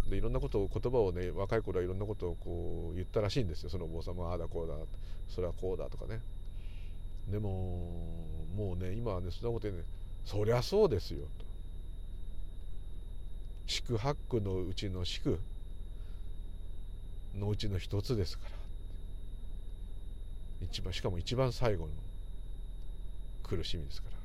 [0.09, 3.69] でいろんなことを言葉をね若い頃はいろんなことをこう言ったらしいんですよ。
[3.69, 4.73] そのお坊さんもああだこうだ
[5.29, 6.19] それはこうだとかね。
[7.29, 7.87] でも
[8.55, 9.83] もうね今はねそんなこと言うね
[10.25, 11.50] そりゃそうですよと。
[13.67, 15.39] 宿泊のうちの宿
[17.37, 18.51] のうちの一つですから。
[20.61, 21.91] 一番しかも一番最後の
[23.43, 24.17] 苦しみですから。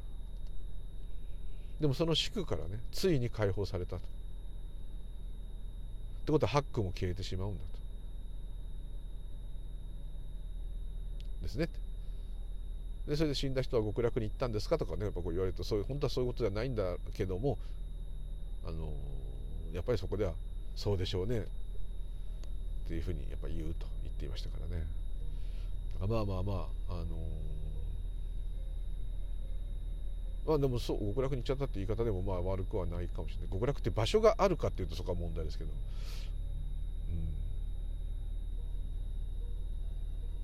[1.81, 3.97] でもその宿からねついに解放されたと。
[3.97, 4.01] っ
[6.27, 7.67] てことはハックも消えてしまうんだと。
[11.43, 11.69] ですね。
[13.07, 17.57] でそれで死んだ人は極楽に行ったんですかとかねやっぱこう言われるとそういう本当はそういうことじゃないんだけども
[18.67, 18.93] あの
[19.77, 20.33] やっぱりそこでは
[20.75, 21.41] そうでしょうね。
[21.41, 24.85] っていうふうにやっぱ言うと言っていましたからね。
[26.01, 27.05] まあまあまああの
[30.47, 33.49] まあでもそう極楽に行っちゃったって言い方でもまあ悪くはないかもしれない。
[33.53, 35.71] 極楽って場所があるかっていうとそこは問題ですけど、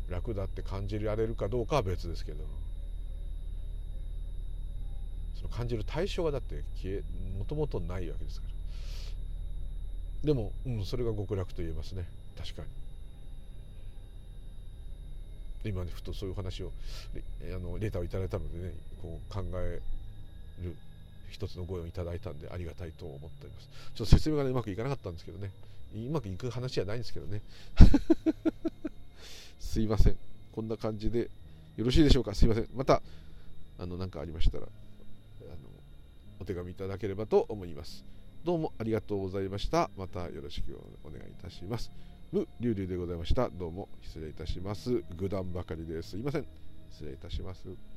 [0.09, 2.45] うん、楽だって感じられるかどうかは別ですけど。
[5.37, 7.03] その感じる対象がだって消え
[7.39, 8.52] もともとないわけですから。
[10.25, 12.05] でも、うん、それが極楽と言えますね。
[12.39, 12.69] 確かに。
[15.65, 16.73] 今ねふとそういう話を
[17.55, 19.81] あのレターをいただいたのでねこう考え
[20.63, 20.75] る
[21.31, 23.69] 一つのご用をいただいたんでありがたいと思っております。
[23.95, 25.51] ちょっと説明が、ね、うまくいかなかったんですけどね。
[25.95, 27.41] うまくいく話じゃないんですけどね。
[29.61, 30.17] すいません。
[30.53, 31.31] こんな感じで
[31.77, 32.35] よろしいでしょうか？
[32.35, 32.69] すいません。
[32.75, 33.03] また
[33.79, 34.71] あの何かありましたらあの
[36.41, 38.05] お手紙いただければと思います。
[38.45, 39.89] どうもありがとうございました。
[39.97, 41.93] またよろしくお願いいたします。
[42.33, 43.49] 無流々でございました。
[43.49, 45.05] どうも失礼いたします。
[45.17, 46.11] 愚断ばかりです。
[46.11, 46.47] すいません。
[46.91, 47.92] 失礼いたします。